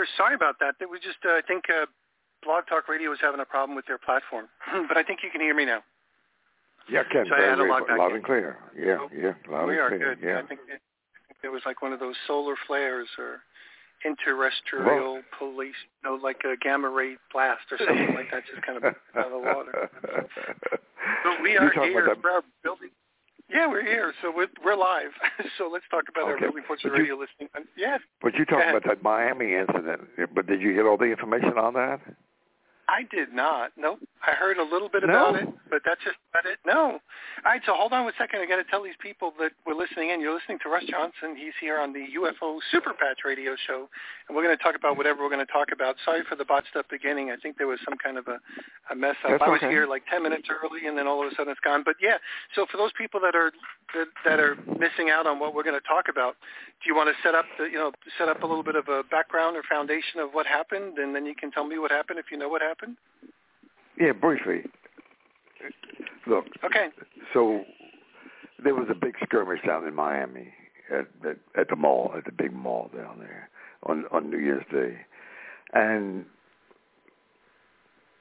yep. 0.00 0.08
Sorry 0.16 0.34
about 0.34 0.56
that. 0.60 0.74
That 0.80 0.88
was 0.88 1.00
just, 1.02 1.18
uh, 1.24 1.30
I 1.36 1.42
think 1.46 1.64
uh, 1.68 1.86
Blog 2.42 2.64
Talk 2.66 2.88
Radio 2.88 3.10
was 3.10 3.18
having 3.20 3.40
a 3.40 3.44
problem 3.44 3.76
with 3.76 3.86
their 3.86 3.98
platform. 3.98 4.46
but 4.88 4.96
I 4.96 5.02
think 5.02 5.20
you 5.22 5.30
can 5.30 5.40
hear 5.40 5.54
me 5.54 5.64
now. 5.64 5.80
Yeah, 6.90 7.02
Ken, 7.12 7.26
So 7.28 7.36
I 7.36 7.40
had 7.46 7.56
to 7.56 7.64
log 7.64 7.86
back 7.86 7.98
loud 7.98 8.10
in. 8.10 8.16
and 8.16 8.24
clear. 8.24 8.58
Yeah, 8.76 8.98
Oh, 9.00 9.08
yeah, 9.14 9.34
loud 9.48 9.68
we 9.68 9.74
and 9.74 9.80
are 9.80 9.88
clear. 9.88 10.14
good. 10.14 10.18
Yeah. 10.26 10.40
I 10.42 10.46
think 10.46 10.60
it, 10.66 10.80
it 11.44 11.48
was 11.48 11.62
like 11.64 11.80
one 11.82 11.92
of 11.92 12.00
those 12.00 12.16
solar 12.26 12.56
flares 12.66 13.06
or 13.18 13.40
interterrestrial 14.04 15.22
police, 15.38 15.76
you 16.02 16.10
know, 16.10 16.16
like 16.16 16.38
a 16.44 16.56
gamma 16.56 16.88
ray 16.90 17.16
blast 17.32 17.62
or 17.70 17.78
something 17.78 18.14
like 18.16 18.30
that, 18.32 18.42
just 18.52 18.66
kind 18.66 18.78
of 18.78 18.84
out 18.84 19.26
of 19.26 19.30
the 19.32 19.38
water. 19.38 19.90
But 21.24 21.42
we 21.42 21.56
are 21.56 21.70
here 21.84 22.14
for 22.20 22.30
our 22.30 22.42
building. 22.62 22.90
Yeah, 23.50 23.66
we're 23.68 23.84
here. 23.84 24.12
So 24.22 24.32
we're, 24.34 24.48
we're 24.64 24.76
live. 24.76 25.10
so 25.58 25.68
let's 25.72 25.84
talk 25.90 26.04
about 26.08 26.24
our 26.24 26.36
Okay. 26.36 26.46
Fortune 26.66 26.90
But 26.90 26.98
you- 26.98 27.02
Radio 27.02 27.14
listening. 27.16 27.48
Um, 27.56 27.64
Yes, 27.76 28.00
But 28.20 28.34
you 28.34 28.44
talking 28.44 28.60
ahead. 28.60 28.76
about 28.76 28.88
that 28.88 29.02
Miami 29.02 29.54
incident, 29.54 30.02
but 30.34 30.46
did 30.46 30.60
you 30.60 30.74
get 30.74 30.86
all 30.86 30.96
the 30.96 31.04
information 31.06 31.58
on 31.58 31.74
that? 31.74 32.00
I 32.92 33.08
did 33.10 33.32
not. 33.32 33.72
Nope. 33.80 34.00
I 34.20 34.32
heard 34.36 34.58
a 34.58 34.62
little 34.62 34.90
bit 34.92 35.02
No? 35.02 35.08
about 35.32 35.42
it, 35.42 35.48
but 35.70 35.80
that's 35.82 36.04
just 36.04 36.20
about 36.30 36.44
it. 36.44 36.58
No. 36.66 37.00
All 37.00 37.48
right, 37.48 37.62
so 37.64 37.72
hold 37.72 37.92
on 37.96 38.04
one 38.04 38.12
second. 38.20 38.40
I 38.40 38.46
got 38.46 38.60
to 38.60 38.68
tell 38.68 38.82
these 38.84 39.00
people 39.00 39.32
that 39.40 39.52
we're 39.66 39.74
listening 39.74 40.10
in. 40.10 40.20
You're 40.20 40.34
listening 40.36 40.58
to 40.62 40.68
Russ 40.68 40.84
Johnson. 40.84 41.34
He's 41.34 41.56
here 41.58 41.80
on 41.80 41.92
the 41.96 42.04
UFO 42.20 42.60
Super 42.70 42.92
Patch 42.92 43.24
radio 43.24 43.56
show, 43.66 43.88
and 44.28 44.36
we're 44.36 44.44
going 44.44 44.56
to 44.56 44.62
talk 44.62 44.76
about 44.76 44.98
whatever 45.00 45.24
we're 45.24 45.32
going 45.32 45.44
to 45.44 45.50
talk 45.50 45.72
about. 45.72 45.96
Sorry 46.04 46.20
for 46.28 46.36
the 46.36 46.44
botched 46.44 46.76
up 46.76 46.84
beginning. 46.92 47.30
I 47.32 47.36
think 47.40 47.56
there 47.56 47.66
was 47.66 47.80
some 47.88 47.96
kind 47.96 48.18
of 48.18 48.28
a, 48.28 48.36
a 48.92 48.94
mess 48.94 49.16
up. 49.24 49.32
That's 49.40 49.42
I 49.42 49.48
was 49.48 49.64
okay. 49.64 49.72
here 49.72 49.86
like 49.88 50.04
10 50.12 50.22
minutes 50.22 50.46
early, 50.52 50.84
and 50.86 50.92
then 50.96 51.08
all 51.08 51.24
of 51.24 51.32
a 51.32 51.34
sudden 51.34 51.50
it's 51.50 51.64
gone. 51.64 51.82
But 51.82 51.96
yeah, 52.00 52.20
so 52.54 52.66
for 52.70 52.76
those 52.76 52.92
people 52.92 53.18
that 53.24 53.34
are 53.34 53.50
that, 53.96 54.08
that 54.28 54.38
are 54.38 54.54
missing 54.78 55.08
out 55.08 55.26
on 55.26 55.40
what 55.40 55.54
we're 55.56 55.64
going 55.64 55.80
to 55.80 55.88
talk 55.88 56.12
about, 56.12 56.36
do 56.84 56.92
you 56.92 56.94
want 56.94 57.08
to 57.08 57.16
set 57.24 57.34
up 57.34 57.46
the 57.56 57.64
you 57.72 57.80
know 57.80 57.90
set 58.18 58.28
up 58.28 58.42
a 58.44 58.46
little 58.46 58.62
bit 58.62 58.76
of 58.76 58.86
a 58.88 59.02
background 59.10 59.56
or 59.56 59.62
foundation 59.64 60.20
of 60.20 60.36
what 60.36 60.46
happened, 60.46 60.98
and 60.98 61.16
then 61.16 61.24
you 61.24 61.34
can 61.34 61.50
tell 61.50 61.64
me 61.64 61.78
what 61.80 61.90
happened 61.90 62.20
if 62.20 62.28
you 62.30 62.36
know 62.36 62.48
what 62.52 62.60
happened? 62.60 62.81
Yeah, 63.98 64.12
briefly. 64.12 64.64
Look, 66.26 66.46
Okay. 66.64 66.88
so 67.32 67.64
there 68.62 68.74
was 68.74 68.88
a 68.90 68.94
big 68.94 69.14
skirmish 69.22 69.60
down 69.66 69.86
in 69.86 69.94
Miami 69.94 70.52
at 70.90 71.06
at, 71.28 71.36
at 71.56 71.68
the 71.68 71.76
mall, 71.76 72.12
at 72.16 72.24
the 72.24 72.32
big 72.32 72.52
mall 72.52 72.90
down 72.96 73.18
there 73.18 73.48
on 73.84 74.06
on 74.10 74.30
New 74.30 74.38
Year's 74.38 74.64
Day, 74.72 74.98
and 75.72 76.24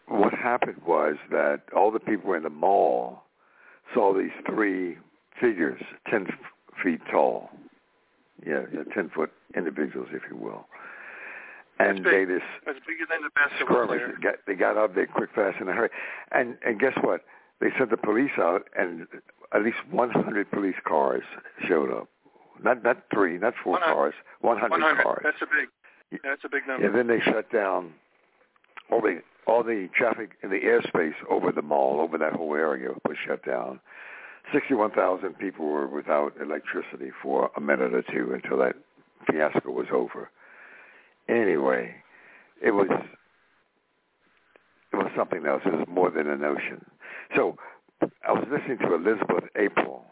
what 0.07 0.33
happened 0.33 0.81
was 0.85 1.15
that 1.29 1.61
all 1.75 1.91
the 1.91 1.99
people 1.99 2.33
in 2.33 2.43
the 2.43 2.49
mall 2.49 3.23
saw 3.93 4.13
these 4.13 4.31
three 4.45 4.97
figures, 5.39 5.81
ten 6.09 6.27
f- 6.27 6.83
feet 6.83 6.99
tall, 7.09 7.49
yeah, 8.45 8.63
yeah 8.73 8.83
ten 8.93 9.09
foot 9.09 9.31
individuals, 9.55 10.09
if 10.11 10.23
you 10.29 10.35
will, 10.35 10.67
and 11.79 12.03
big. 12.03 12.27
they 12.27 12.33
just 12.35 12.45
It's 12.67 12.79
bigger 12.85 13.05
than 13.09 13.21
the 13.23 13.29
skirmish. 13.59 14.01
They 14.15 14.21
got, 14.21 14.35
they 14.47 14.55
got 14.55 14.77
out 14.77 14.95
there 14.95 15.07
quick, 15.07 15.29
fast, 15.33 15.59
in 15.61 15.67
a 15.67 15.73
hurry. 15.73 15.89
And 16.31 16.57
and 16.65 16.79
guess 16.79 16.93
what? 17.01 17.21
They 17.59 17.69
sent 17.77 17.91
the 17.91 17.97
police 17.97 18.31
out, 18.37 18.67
and 18.77 19.07
at 19.53 19.63
least 19.63 19.77
100 19.89 20.51
police 20.51 20.75
cars 20.87 21.23
showed 21.67 21.91
up. 21.91 22.09
Not 22.63 22.83
not 22.83 23.03
three, 23.13 23.37
not 23.37 23.53
four 23.63 23.73
100. 23.73 23.93
cars, 23.93 24.13
100, 24.41 24.71
100. 24.71 25.03
cars. 25.03 25.21
That's 25.23 25.41
a 25.41 25.45
big. 25.45 26.21
That's 26.23 26.43
a 26.43 26.49
big 26.49 26.67
number. 26.67 26.85
And 26.85 26.95
then 26.95 27.07
they 27.07 27.23
shut 27.23 27.51
down 27.51 27.93
all 28.91 29.01
the 29.01 29.21
all 29.47 29.63
the 29.63 29.89
traffic 29.95 30.31
in 30.43 30.49
the 30.49 30.59
airspace 30.59 31.15
over 31.29 31.51
the 31.51 31.61
mall, 31.61 31.99
over 31.99 32.17
that 32.17 32.33
whole 32.33 32.53
area 32.55 32.89
was 33.07 33.17
shut 33.25 33.43
down. 33.45 33.79
61,000 34.53 35.37
people 35.37 35.67
were 35.67 35.87
without 35.87 36.33
electricity 36.41 37.11
for 37.21 37.51
a 37.55 37.61
minute 37.61 37.93
or 37.93 38.01
two 38.01 38.33
until 38.33 38.57
that 38.57 38.75
fiasco 39.29 39.71
was 39.71 39.87
over. 39.93 40.29
Anyway, 41.31 41.95
it 42.61 42.71
was 42.71 42.89
it 44.93 44.95
was 44.95 45.09
something 45.15 45.45
else. 45.45 45.61
It 45.65 45.73
was 45.73 45.87
more 45.87 46.11
than 46.11 46.27
an 46.27 46.43
ocean. 46.43 46.85
So 47.35 47.55
I 48.27 48.33
was 48.33 48.45
listening 48.51 48.79
to 48.79 48.93
Elizabeth 48.93 49.45
April. 49.55 50.05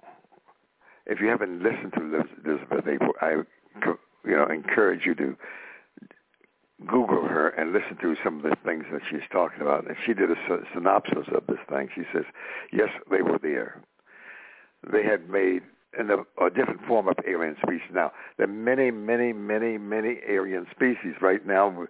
If 1.05 1.19
you 1.19 1.27
haven't 1.27 1.61
listened 1.61 1.93
to 1.93 2.23
Elizabeth 2.45 2.87
April, 2.87 3.13
I 3.21 3.43
you 4.25 4.35
know 4.35 4.47
encourage 4.47 5.05
you 5.05 5.13
to 5.15 5.35
Google 6.87 7.27
her 7.27 7.49
and 7.49 7.73
listen 7.73 7.97
to 8.01 8.15
some 8.23 8.37
of 8.37 8.43
the 8.43 8.55
things 8.63 8.85
that 8.91 9.01
she's 9.09 9.27
talking 9.31 9.61
about. 9.61 9.87
And 9.87 9.97
she 10.05 10.13
did 10.13 10.31
a 10.31 10.35
synopsis 10.73 11.27
of 11.35 11.45
this 11.47 11.59
thing. 11.69 11.89
She 11.93 12.03
says, 12.13 12.23
yes, 12.71 12.89
they 13.11 13.21
were 13.21 13.39
there. 13.41 13.81
They 14.89 15.03
had 15.03 15.29
made 15.29 15.63
in 15.97 16.09
a, 16.11 16.17
a 16.43 16.49
different 16.49 16.85
form 16.87 17.07
of 17.07 17.15
alien 17.27 17.55
species. 17.61 17.89
Now, 17.93 18.11
there 18.37 18.47
are 18.47 18.51
many, 18.51 18.91
many, 18.91 19.33
many, 19.33 19.77
many 19.77 20.19
alien 20.29 20.67
species 20.71 21.15
right 21.21 21.45
now. 21.45 21.87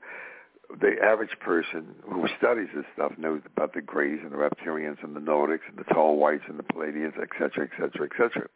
The 0.79 0.95
average 1.03 1.37
person 1.39 1.95
who 2.07 2.27
studies 2.37 2.67
this 2.75 2.85
stuff 2.93 3.13
knows 3.17 3.41
about 3.45 3.73
the 3.73 3.81
Greys 3.81 4.19
and 4.23 4.31
the 4.31 4.37
Reptilians 4.37 5.03
and 5.03 5.15
the 5.15 5.19
Nordics 5.19 5.67
and 5.67 5.77
the 5.77 5.93
Tall 5.93 6.17
Whites 6.17 6.43
and 6.47 6.59
the 6.59 6.63
Pleiadians, 6.63 7.13
et 7.19 7.29
cetera, 7.33 7.65
et 7.65 7.71
cetera, 7.75 8.05
et 8.05 8.11
cetera. 8.17 8.47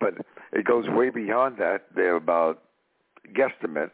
But 0.00 0.14
it 0.52 0.66
goes 0.66 0.88
way 0.88 1.10
beyond 1.10 1.56
that. 1.58 1.86
There 1.94 2.14
are 2.14 2.16
about, 2.16 2.64
guesstimate, 3.32 3.92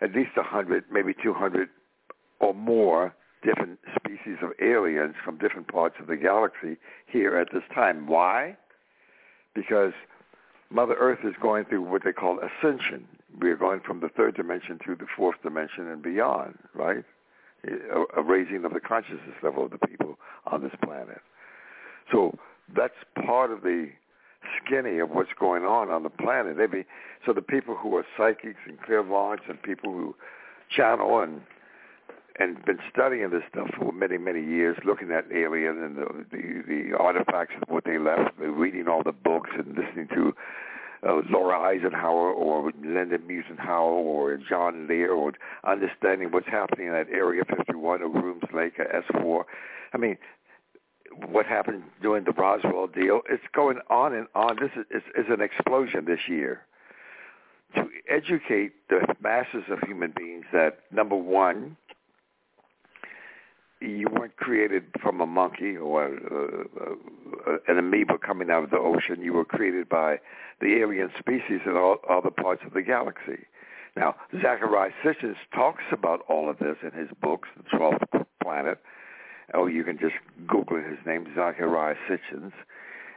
at 0.00 0.14
least 0.14 0.36
100, 0.36 0.84
maybe 0.90 1.14
200 1.22 1.68
or 2.40 2.54
more 2.54 3.14
different 3.44 3.78
species 3.96 4.38
of 4.42 4.50
aliens 4.62 5.14
from 5.24 5.38
different 5.38 5.68
parts 5.68 5.96
of 6.00 6.06
the 6.06 6.16
galaxy 6.16 6.76
here 7.06 7.36
at 7.36 7.48
this 7.52 7.62
time. 7.74 8.06
Why? 8.06 8.56
Because 9.54 9.92
Mother 10.74 10.96
Earth 10.98 11.20
is 11.22 11.34
going 11.40 11.64
through 11.66 11.82
what 11.82 12.02
they 12.04 12.12
call 12.12 12.40
ascension. 12.40 13.06
We 13.40 13.50
are 13.50 13.56
going 13.56 13.80
from 13.80 14.00
the 14.00 14.08
third 14.08 14.34
dimension 14.34 14.80
to 14.84 14.96
the 14.96 15.06
fourth 15.16 15.36
dimension 15.42 15.88
and 15.88 16.02
beyond, 16.02 16.58
right? 16.74 17.04
A, 17.64 18.20
a 18.20 18.22
raising 18.22 18.64
of 18.64 18.74
the 18.74 18.80
consciousness 18.80 19.36
level 19.42 19.64
of 19.64 19.70
the 19.70 19.78
people 19.78 20.18
on 20.46 20.62
this 20.62 20.72
planet. 20.82 21.20
So 22.10 22.36
that's 22.76 22.94
part 23.24 23.52
of 23.52 23.62
the 23.62 23.90
skinny 24.58 24.98
of 24.98 25.10
what's 25.10 25.32
going 25.38 25.62
on 25.62 25.90
on 25.90 26.02
the 26.02 26.10
planet. 26.10 26.56
Be, 26.70 26.84
so 27.24 27.32
the 27.32 27.40
people 27.40 27.76
who 27.76 27.96
are 27.96 28.04
psychics 28.16 28.60
and 28.66 28.80
clairvoyants 28.82 29.44
and 29.48 29.62
people 29.62 29.92
who 29.92 30.16
channel 30.76 31.20
and 31.20 31.40
and 32.38 32.64
been 32.64 32.78
studying 32.92 33.30
this 33.30 33.42
stuff 33.50 33.68
for 33.78 33.92
many 33.92 34.18
many 34.18 34.44
years, 34.44 34.76
looking 34.84 35.10
at 35.10 35.24
alien 35.32 35.82
and 35.82 35.96
the 35.96 36.06
the, 36.30 36.62
the 36.66 36.96
artifacts 36.98 37.54
of 37.62 37.68
what 37.68 37.84
they 37.84 37.98
left, 37.98 38.38
reading 38.38 38.88
all 38.88 39.02
the 39.02 39.12
books 39.12 39.50
and 39.56 39.76
listening 39.76 40.08
to 40.14 40.34
uh, 41.06 41.20
Laura 41.30 41.60
Eisenhower 41.60 42.32
or 42.32 42.72
Linda 42.82 43.18
Moulton 43.18 43.58
Howe 43.58 43.84
or 43.84 44.38
John 44.38 44.86
Lear 44.88 45.12
or 45.12 45.32
understanding 45.64 46.30
what's 46.30 46.48
happening 46.48 46.86
in 46.86 46.92
that 46.92 47.08
Area 47.10 47.42
51 47.44 48.02
or 48.02 48.08
Grooms 48.08 48.42
Lake 48.54 48.78
or 48.78 49.04
S4. 49.12 49.44
I 49.92 49.98
mean, 49.98 50.16
what 51.28 51.46
happened 51.46 51.82
during 52.02 52.24
the 52.24 52.32
Roswell 52.32 52.86
deal. 52.86 53.20
It's 53.28 53.42
going 53.54 53.78
on 53.90 54.14
and 54.14 54.26
on. 54.34 54.56
This 54.60 54.70
is, 54.76 54.86
is, 54.90 55.02
is 55.16 55.26
an 55.30 55.40
explosion 55.40 56.04
this 56.06 56.20
year. 56.28 56.62
To 57.76 57.88
educate 58.08 58.72
the 58.88 59.14
masses 59.20 59.64
of 59.68 59.80
human 59.80 60.12
beings 60.16 60.44
that, 60.52 60.80
number 60.92 61.16
one, 61.16 61.76
you 63.80 64.08
weren't 64.10 64.36
created 64.36 64.84
from 65.02 65.20
a 65.20 65.26
monkey 65.26 65.76
or 65.76 66.06
uh, 66.06 67.50
uh, 67.50 67.56
an 67.68 67.78
amoeba 67.78 68.18
coming 68.18 68.50
out 68.50 68.64
of 68.64 68.70
the 68.70 68.78
ocean. 68.78 69.22
You 69.22 69.32
were 69.32 69.44
created 69.44 69.88
by 69.88 70.20
the 70.60 70.80
alien 70.80 71.10
species 71.18 71.60
in 71.66 71.76
all 71.76 71.98
other 72.08 72.30
parts 72.30 72.62
of 72.66 72.72
the 72.72 72.82
galaxy. 72.82 73.44
Now, 73.96 74.16
Zecharia 74.34 74.90
Sitchin 75.04 75.34
talks 75.54 75.84
about 75.92 76.20
all 76.28 76.50
of 76.50 76.58
this 76.58 76.76
in 76.82 76.98
his 76.98 77.08
books, 77.20 77.48
The 77.56 77.76
Twelfth 77.76 78.04
Planet, 78.42 78.78
Oh, 79.52 79.66
you 79.66 79.84
can 79.84 79.98
just 79.98 80.14
Google 80.46 80.78
his 80.78 80.98
name, 81.04 81.26
Zecharia 81.36 81.96
Sitchins. 82.08 82.52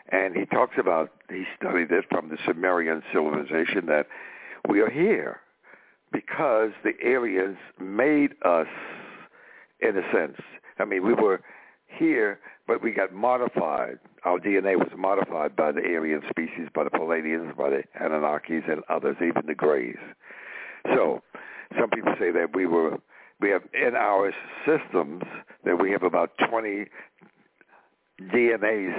And 0.10 0.36
he 0.36 0.46
talks 0.46 0.76
about, 0.78 1.12
he 1.30 1.46
studied 1.58 1.92
it 1.92 2.06
from 2.10 2.30
the 2.30 2.38
Sumerian 2.46 3.02
civilization 3.14 3.86
that 3.88 4.08
we 4.68 4.82
are 4.82 4.90
here 4.90 5.40
because 6.12 6.72
the 6.84 6.94
aliens 7.06 7.58
made 7.80 8.32
us, 8.44 8.68
in 9.82 9.98
a 9.98 10.02
sense. 10.14 10.38
I 10.80 10.86
mean, 10.86 11.06
we 11.06 11.14
were 11.14 11.42
here, 11.88 12.40
but 12.68 12.84
we 12.84 12.92
got 12.92 13.14
modified. 13.14 14.00
Our 14.26 14.40
DNA 14.40 14.78
was 14.78 14.92
modified 14.98 15.56
by 15.56 15.72
the 15.72 15.82
alien 15.88 16.22
species, 16.30 16.68
by 16.74 16.84
the 16.84 16.90
Pleiadians, 16.90 17.56
by 17.56 17.70
the 17.70 17.84
Anunnakis 18.02 18.70
and 18.72 18.82
others, 18.90 19.16
even 19.18 19.46
the 19.46 19.56
Greys. 19.56 19.98
So 20.96 21.22
some 21.80 21.90
people 21.90 22.14
say 22.20 22.32
that 22.32 22.56
we 22.56 22.66
were 22.66 22.98
we 23.40 23.50
have 23.50 23.64
in 23.74 23.96
our 23.96 24.34
systems 24.66 25.22
that 25.64 25.80
we 25.80 25.92
have 25.92 26.04
about 26.04 26.32
20 26.50 26.86
DNA 28.34 28.94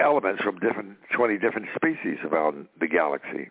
elements 0.00 0.42
from 0.42 0.58
different 0.58 0.96
20 1.14 1.38
different 1.38 1.68
species 1.76 2.18
around 2.30 2.66
the 2.80 2.88
galaxy. 2.88 3.50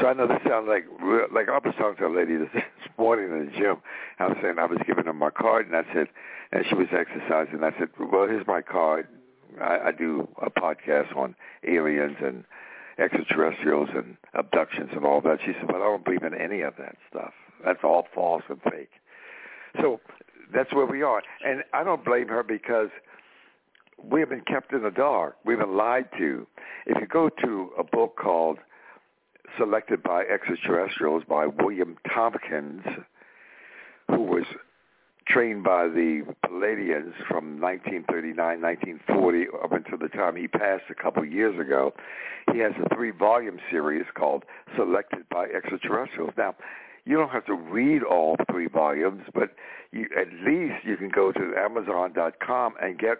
So 0.00 0.06
I 0.06 0.14
know 0.14 0.26
this 0.26 0.40
sounds 0.48 0.68
like 0.68 0.84
like 1.32 1.48
I 1.48 1.58
was 1.58 1.74
talking 1.78 1.96
to 1.98 2.06
a 2.06 2.14
lady 2.14 2.36
this 2.54 2.62
morning 2.98 3.26
in 3.26 3.46
the 3.46 3.52
gym. 3.52 3.76
I 4.18 4.28
was 4.28 4.36
saying 4.42 4.58
I 4.58 4.66
was 4.66 4.78
giving 4.86 5.04
her 5.04 5.12
my 5.12 5.30
card, 5.30 5.66
and 5.66 5.76
I 5.76 5.84
said, 5.92 6.08
and 6.52 6.64
she 6.68 6.74
was 6.74 6.88
exercising. 6.92 7.62
I 7.62 7.72
said, 7.78 7.88
well, 7.98 8.26
here's 8.26 8.46
my 8.46 8.62
card. 8.62 9.08
I, 9.60 9.88
I 9.88 9.92
do 9.92 10.28
a 10.40 10.50
podcast 10.50 11.14
on 11.16 11.34
aliens 11.66 12.16
and 12.22 12.44
extraterrestrials 12.98 13.88
and 13.94 14.16
abductions 14.34 14.90
and 14.94 15.04
all 15.04 15.20
that. 15.22 15.38
She 15.44 15.52
said, 15.58 15.66
but 15.66 15.76
I 15.76 15.80
don't 15.80 16.04
believe 16.04 16.22
in 16.22 16.34
any 16.34 16.60
of 16.60 16.74
that 16.78 16.96
stuff. 17.10 17.32
That's 17.64 17.80
all 17.84 18.06
false 18.14 18.42
and 18.48 18.60
fake. 18.62 18.90
So 19.80 20.00
that's 20.54 20.72
where 20.72 20.86
we 20.86 21.02
are. 21.02 21.22
And 21.44 21.62
I 21.72 21.84
don't 21.84 22.04
blame 22.04 22.28
her 22.28 22.42
because 22.42 22.88
we 24.02 24.20
have 24.20 24.28
been 24.28 24.42
kept 24.42 24.72
in 24.72 24.82
the 24.82 24.90
dark. 24.90 25.36
We've 25.44 25.58
been 25.58 25.76
lied 25.76 26.08
to. 26.18 26.46
If 26.86 27.00
you 27.00 27.06
go 27.06 27.30
to 27.44 27.70
a 27.78 27.84
book 27.84 28.16
called 28.16 28.58
Selected 29.58 30.02
by 30.02 30.22
Extraterrestrials 30.22 31.24
by 31.28 31.46
William 31.46 31.96
Tompkins, 32.12 32.84
who 34.08 34.22
was 34.22 34.44
trained 35.26 35.64
by 35.64 35.88
the 35.88 36.22
Pleiadians 36.44 37.12
from 37.28 37.60
1939, 37.60 38.36
1940 38.36 39.46
up 39.62 39.72
until 39.72 39.98
the 39.98 40.08
time 40.08 40.36
he 40.36 40.48
passed 40.48 40.84
a 40.90 40.94
couple 40.94 41.24
years 41.24 41.58
ago. 41.60 41.92
He 42.52 42.58
has 42.58 42.72
a 42.84 42.94
three-volume 42.94 43.58
series 43.70 44.04
called 44.14 44.44
Selected 44.76 45.28
by 45.30 45.46
Extraterrestrials. 45.46 46.32
Now, 46.36 46.54
you 47.04 47.16
don't 47.16 47.30
have 47.30 47.46
to 47.46 47.54
read 47.54 48.02
all 48.02 48.36
three 48.50 48.68
volumes, 48.68 49.22
but 49.34 49.50
you, 49.90 50.08
at 50.18 50.28
least 50.46 50.84
you 50.84 50.96
can 50.96 51.08
go 51.08 51.32
to 51.32 51.54
Amazon.com 51.56 52.74
and 52.80 52.98
get 52.98 53.18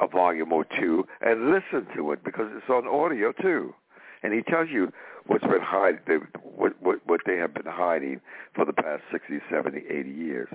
a 0.00 0.06
volume 0.06 0.52
or 0.52 0.66
two 0.78 1.06
and 1.20 1.50
listen 1.50 1.86
to 1.96 2.12
it 2.12 2.24
because 2.24 2.46
it's 2.56 2.68
on 2.68 2.86
audio 2.86 3.32
too. 3.32 3.74
And 4.22 4.34
he 4.34 4.42
tells 4.42 4.68
you 4.70 4.92
what's 5.28 5.44
been 5.44 5.62
hiding, 5.62 6.00
what, 6.42 6.72
what, 6.82 6.98
what 7.06 7.20
they 7.26 7.36
have 7.36 7.54
been 7.54 7.66
hiding 7.66 8.20
for 8.54 8.64
the 8.64 8.72
past 8.72 9.02
60, 9.12 9.38
70, 9.50 9.84
80 9.88 10.10
years. 10.10 10.48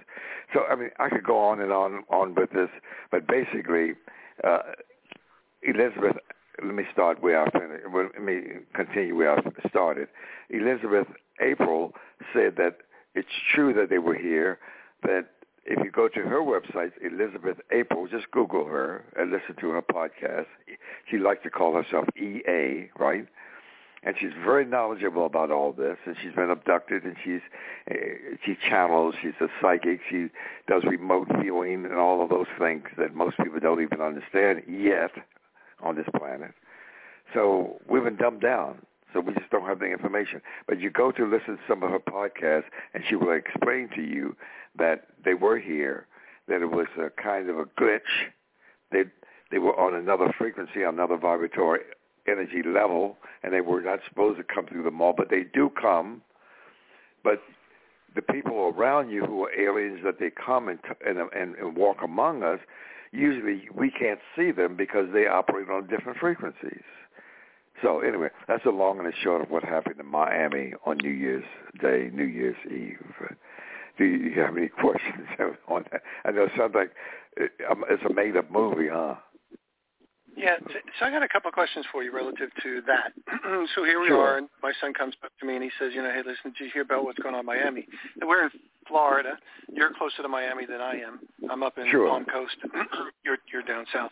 So, 0.53 0.65
I 0.69 0.75
mean, 0.75 0.89
I 0.99 1.09
could 1.09 1.23
go 1.23 1.37
on 1.37 1.61
and 1.61 1.71
on 1.71 2.03
on 2.09 2.35
with 2.35 2.51
this, 2.51 2.69
but 3.11 3.27
basically, 3.27 3.93
uh, 4.43 4.59
Elizabeth, 5.61 6.17
let 6.63 6.75
me 6.75 6.83
start 6.91 7.21
where 7.21 7.41
I 7.41 7.49
finished. 7.51 7.85
Let 7.93 8.21
me 8.21 8.41
continue 8.73 9.15
where 9.15 9.37
I 9.37 9.41
started. 9.69 10.09
Elizabeth 10.49 11.07
April 11.39 11.93
said 12.33 12.55
that 12.57 12.77
it's 13.15 13.27
true 13.53 13.73
that 13.73 13.89
they 13.89 13.99
were 13.99 14.15
here, 14.15 14.59
that 15.03 15.27
if 15.65 15.83
you 15.83 15.91
go 15.91 16.07
to 16.09 16.19
her 16.21 16.41
website, 16.41 16.91
Elizabeth 17.01 17.57
April, 17.71 18.07
just 18.07 18.29
Google 18.31 18.65
her 18.65 19.05
and 19.17 19.31
listen 19.31 19.55
to 19.61 19.69
her 19.69 19.81
podcast. 19.81 20.47
She 21.09 21.17
likes 21.17 21.43
to 21.43 21.49
call 21.49 21.73
herself 21.73 22.05
EA, 22.17 22.89
right? 22.99 23.27
And 24.05 24.15
she's 24.19 24.31
very 24.43 24.65
knowledgeable 24.65 25.25
about 25.25 25.51
all 25.51 25.71
this 25.71 25.97
and 26.05 26.15
she's 26.21 26.33
been 26.33 26.49
abducted 26.49 27.03
and 27.03 27.15
she's 27.23 27.41
uh, 27.89 27.93
she 28.45 28.55
channels 28.69 29.15
she's 29.21 29.33
a 29.41 29.47
psychic 29.61 29.99
she 30.09 30.27
does 30.67 30.83
remote 30.83 31.27
viewing 31.41 31.85
and 31.85 31.93
all 31.93 32.23
of 32.23 32.29
those 32.29 32.47
things 32.59 32.83
that 32.97 33.15
most 33.15 33.37
people 33.37 33.59
don't 33.59 33.81
even 33.81 34.01
understand 34.01 34.63
yet 34.67 35.11
on 35.81 35.95
this 35.95 36.07
planet. 36.17 36.51
So 37.33 37.79
we've 37.89 38.03
been 38.03 38.15
dumbed 38.15 38.41
down 38.41 38.79
so 39.13 39.19
we 39.19 39.33
just 39.33 39.49
don't 39.51 39.65
have 39.65 39.79
the 39.79 39.85
information. 39.85 40.41
But 40.67 40.79
you 40.79 40.89
go 40.89 41.11
to 41.11 41.25
listen 41.25 41.57
to 41.57 41.63
some 41.67 41.83
of 41.83 41.91
her 41.91 41.99
podcasts 41.99 42.65
and 42.93 43.03
she 43.07 43.15
will 43.15 43.33
explain 43.33 43.89
to 43.95 44.01
you 44.01 44.35
that 44.77 45.07
they 45.23 45.35
were 45.35 45.59
here 45.59 46.07
that 46.47 46.61
it 46.61 46.71
was 46.71 46.87
a 46.97 47.09
kind 47.21 47.49
of 47.49 47.57
a 47.59 47.65
glitch 47.65 48.01
they 48.91 49.03
they 49.51 49.59
were 49.59 49.79
on 49.79 49.93
another 49.93 50.33
frequency 50.37 50.83
another 50.83 51.15
vibratory 51.15 51.81
energy 52.27 52.61
level, 52.65 53.17
and 53.43 53.53
they 53.53 53.61
were 53.61 53.81
not 53.81 53.99
supposed 54.07 54.37
to 54.37 54.43
come 54.43 54.65
through 54.67 54.83
the 54.83 54.91
mall, 54.91 55.13
but 55.15 55.29
they 55.29 55.43
do 55.53 55.69
come. 55.79 56.21
But 57.23 57.41
the 58.15 58.21
people 58.21 58.73
around 58.75 59.09
you 59.09 59.25
who 59.25 59.43
are 59.43 59.51
aliens 59.59 60.01
that 60.03 60.19
they 60.19 60.29
come 60.29 60.67
and, 60.69 60.79
and, 61.05 61.17
and, 61.17 61.55
and 61.55 61.75
walk 61.75 61.97
among 62.03 62.43
us, 62.43 62.59
usually 63.11 63.67
we 63.73 63.91
can't 63.91 64.19
see 64.35 64.51
them 64.51 64.75
because 64.75 65.07
they 65.13 65.27
operate 65.27 65.69
on 65.69 65.87
different 65.87 66.17
frequencies. 66.19 66.83
So 67.81 67.99
anyway, 67.99 68.29
that's 68.47 68.63
the 68.63 68.71
long 68.71 68.99
and 68.99 69.07
the 69.07 69.13
short 69.23 69.41
of 69.41 69.49
what 69.49 69.63
happened 69.63 69.99
in 69.99 70.05
Miami 70.05 70.73
on 70.85 70.97
New 70.97 71.09
Year's 71.09 71.43
Day, 71.81 72.09
New 72.13 72.25
Year's 72.25 72.55
Eve. 72.65 72.99
Do 73.97 74.05
you 74.05 74.41
have 74.41 74.55
any 74.55 74.67
questions 74.81 75.27
on 75.67 75.85
that? 75.91 76.01
I 76.23 76.31
know 76.31 76.43
it 76.43 76.51
sounds 76.57 76.75
like 76.75 76.91
um, 77.69 77.83
it's 77.89 78.03
a 78.09 78.13
made-up 78.13 78.51
movie, 78.51 78.87
huh? 78.91 79.15
Yeah, 80.43 80.59
so 80.99 81.05
I 81.05 81.09
got 81.09 81.23
a 81.23 81.29
couple 81.29 81.47
of 81.47 81.53
questions 81.53 81.85
for 81.89 82.03
you 82.03 82.11
relative 82.13 82.49
to 82.63 82.81
that. 82.85 83.15
so 83.75 83.85
here 83.85 84.01
we 84.01 84.07
sure. 84.07 84.19
are, 84.19 84.37
and 84.37 84.49
my 84.61 84.73
son 84.81 84.93
comes 84.93 85.15
up 85.23 85.31
to 85.39 85.45
me 85.47 85.55
and 85.55 85.63
he 85.63 85.71
says, 85.79 85.93
you 85.95 86.03
know, 86.03 86.11
hey, 86.11 86.19
listen, 86.19 86.51
did 86.51 86.65
you 86.65 86.69
hear 86.73 86.81
about 86.81 87.05
what's 87.05 87.17
going 87.19 87.33
on 87.33 87.39
in 87.41 87.45
Miami? 87.45 87.87
And 88.19 88.27
we're 88.27 88.43
in 88.43 88.51
Florida. 88.85 89.39
You're 89.71 89.91
closer 89.97 90.21
to 90.21 90.27
Miami 90.27 90.65
than 90.65 90.81
I 90.81 90.95
am. 90.99 91.21
I'm 91.49 91.63
up 91.63 91.77
in 91.77 91.89
sure. 91.89 92.09
Palm 92.09 92.25
Coast. 92.25 92.57
you're 93.23 93.37
you're 93.53 93.63
down 93.63 93.85
south, 93.93 94.11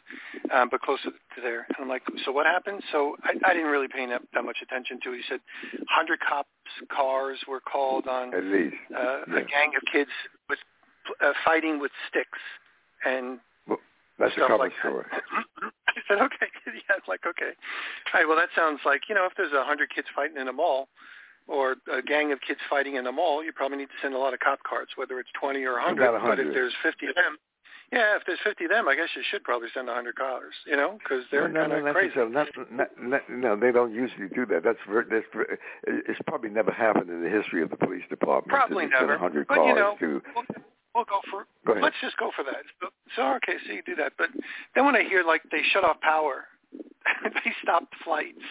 um, 0.56 0.70
but 0.72 0.80
closer 0.80 1.12
to 1.12 1.42
there. 1.42 1.68
And 1.68 1.84
I'm 1.84 1.90
like, 1.90 2.04
so 2.24 2.32
what 2.32 2.46
happened? 2.46 2.82
So 2.94 3.18
I, 3.24 3.34
I 3.46 3.54
didn't 3.54 3.70
really 3.70 3.90
pay 3.90 4.08
that, 4.08 4.22
that 4.34 4.46
much 4.46 4.60
attention 4.64 5.00
to 5.04 5.12
it. 5.12 5.18
He 5.18 5.24
said, 5.28 5.42
hundred 5.90 6.20
cops 6.22 6.48
cars 6.96 7.40
were 7.46 7.60
called 7.60 8.08
on 8.08 8.34
at 8.34 8.46
least 8.46 8.76
uh, 8.96 9.28
yeah. 9.28 9.40
a 9.40 9.44
gang 9.44 9.76
of 9.76 9.84
kids 9.92 10.12
with 10.50 10.60
uh, 11.22 11.34
fighting 11.44 11.78
with 11.78 11.92
sticks 12.08 12.40
and 13.04 13.40
that's 14.22 14.34
stuff 14.34 14.52
a 14.52 14.56
like 14.56 14.72
story. 14.80 15.06
I 15.96 16.02
said, 16.08 16.22
okay. 16.22 16.48
Yeah, 16.68 16.98
it's 16.98 17.08
like, 17.08 17.26
okay. 17.26 17.54
All 18.14 18.20
right, 18.20 18.28
well, 18.28 18.38
that 18.38 18.50
sounds 18.56 18.80
like, 18.86 19.10
you 19.10 19.16
know, 19.16 19.26
if 19.26 19.34
there's 19.36 19.54
a 19.54 19.64
100 19.64 19.90
kids 19.94 20.08
fighting 20.16 20.38
in 20.38 20.48
a 20.48 20.54
mall 20.54 20.88
or 21.48 21.76
a 21.92 22.02
gang 22.02 22.32
of 22.32 22.40
kids 22.46 22.60
fighting 22.70 22.96
in 22.96 23.08
a 23.08 23.12
mall, 23.12 23.44
you 23.44 23.52
probably 23.52 23.78
need 23.78 23.92
to 23.92 24.00
send 24.02 24.14
a 24.14 24.18
lot 24.18 24.34
of 24.34 24.40
cop 24.40 24.64
cars, 24.64 24.88
whether 24.96 25.20
it's 25.20 25.30
20 25.40 25.64
or 25.64 25.74
100. 25.74 26.02
About 26.02 26.14
100. 26.14 26.36
But 26.36 26.48
if 26.48 26.54
there's 26.54 26.74
50 26.84 27.08
of 27.08 27.16
them, 27.16 27.38
yeah, 27.92 28.16
if 28.16 28.24
there's 28.26 28.40
50 28.44 28.66
of 28.66 28.72
them, 28.72 28.88
I 28.88 28.96
guess 28.96 29.10
you 29.16 29.22
should 29.30 29.44
probably 29.44 29.68
send 29.74 29.88
100 29.88 30.16
cars, 30.16 30.54
you 30.66 30.78
know, 30.78 30.98
because 31.04 31.26
they're 31.30 31.50
no, 31.50 31.68
kind 31.68 31.74
of 31.74 31.84
no, 31.84 31.92
crazy. 31.92 32.16
Not, 32.16 32.48
not, 32.72 32.88
not, 32.98 33.22
no, 33.30 33.60
they 33.60 33.72
don't 33.72 33.94
usually 33.94 34.30
do 34.34 34.46
that. 34.46 34.64
That's, 34.64 34.80
very, 34.88 35.04
that's 35.10 35.26
very, 35.34 35.58
it's 35.84 36.20
probably 36.26 36.50
never 36.50 36.72
happened 36.72 37.10
in 37.10 37.22
the 37.22 37.30
history 37.30 37.62
of 37.62 37.70
the 37.70 37.76
police 37.76 38.08
department. 38.10 38.48
Probably 38.48 38.86
to 38.86 38.92
never. 38.92 39.20
100 39.20 39.48
but, 39.48 39.56
cars 39.56 39.68
you 39.68 39.76
know, 39.76 39.96
to, 40.00 40.22
we'll, 40.34 40.46
we'll 40.96 41.04
go 41.04 41.20
for 41.30 41.46
Go 41.66 41.74
ahead. 41.74 41.84
let's 41.84 42.00
just 42.00 42.16
go 42.16 42.32
for 42.34 42.46
that. 42.46 42.64
So, 43.16 43.34
okay, 43.36 43.56
so 43.66 43.74
you 43.74 43.82
do 43.86 43.96
that. 43.96 44.14
But 44.18 44.30
then 44.76 44.86
when 44.86 44.96
I 44.96 45.04
hear 45.04 45.24
like 45.24 45.42
they 45.52 45.62
shut 45.72 45.84
off 45.84 46.00
power, 46.02 46.46
they 47.24 47.52
stopped 47.62 47.94
flights. 48.04 48.42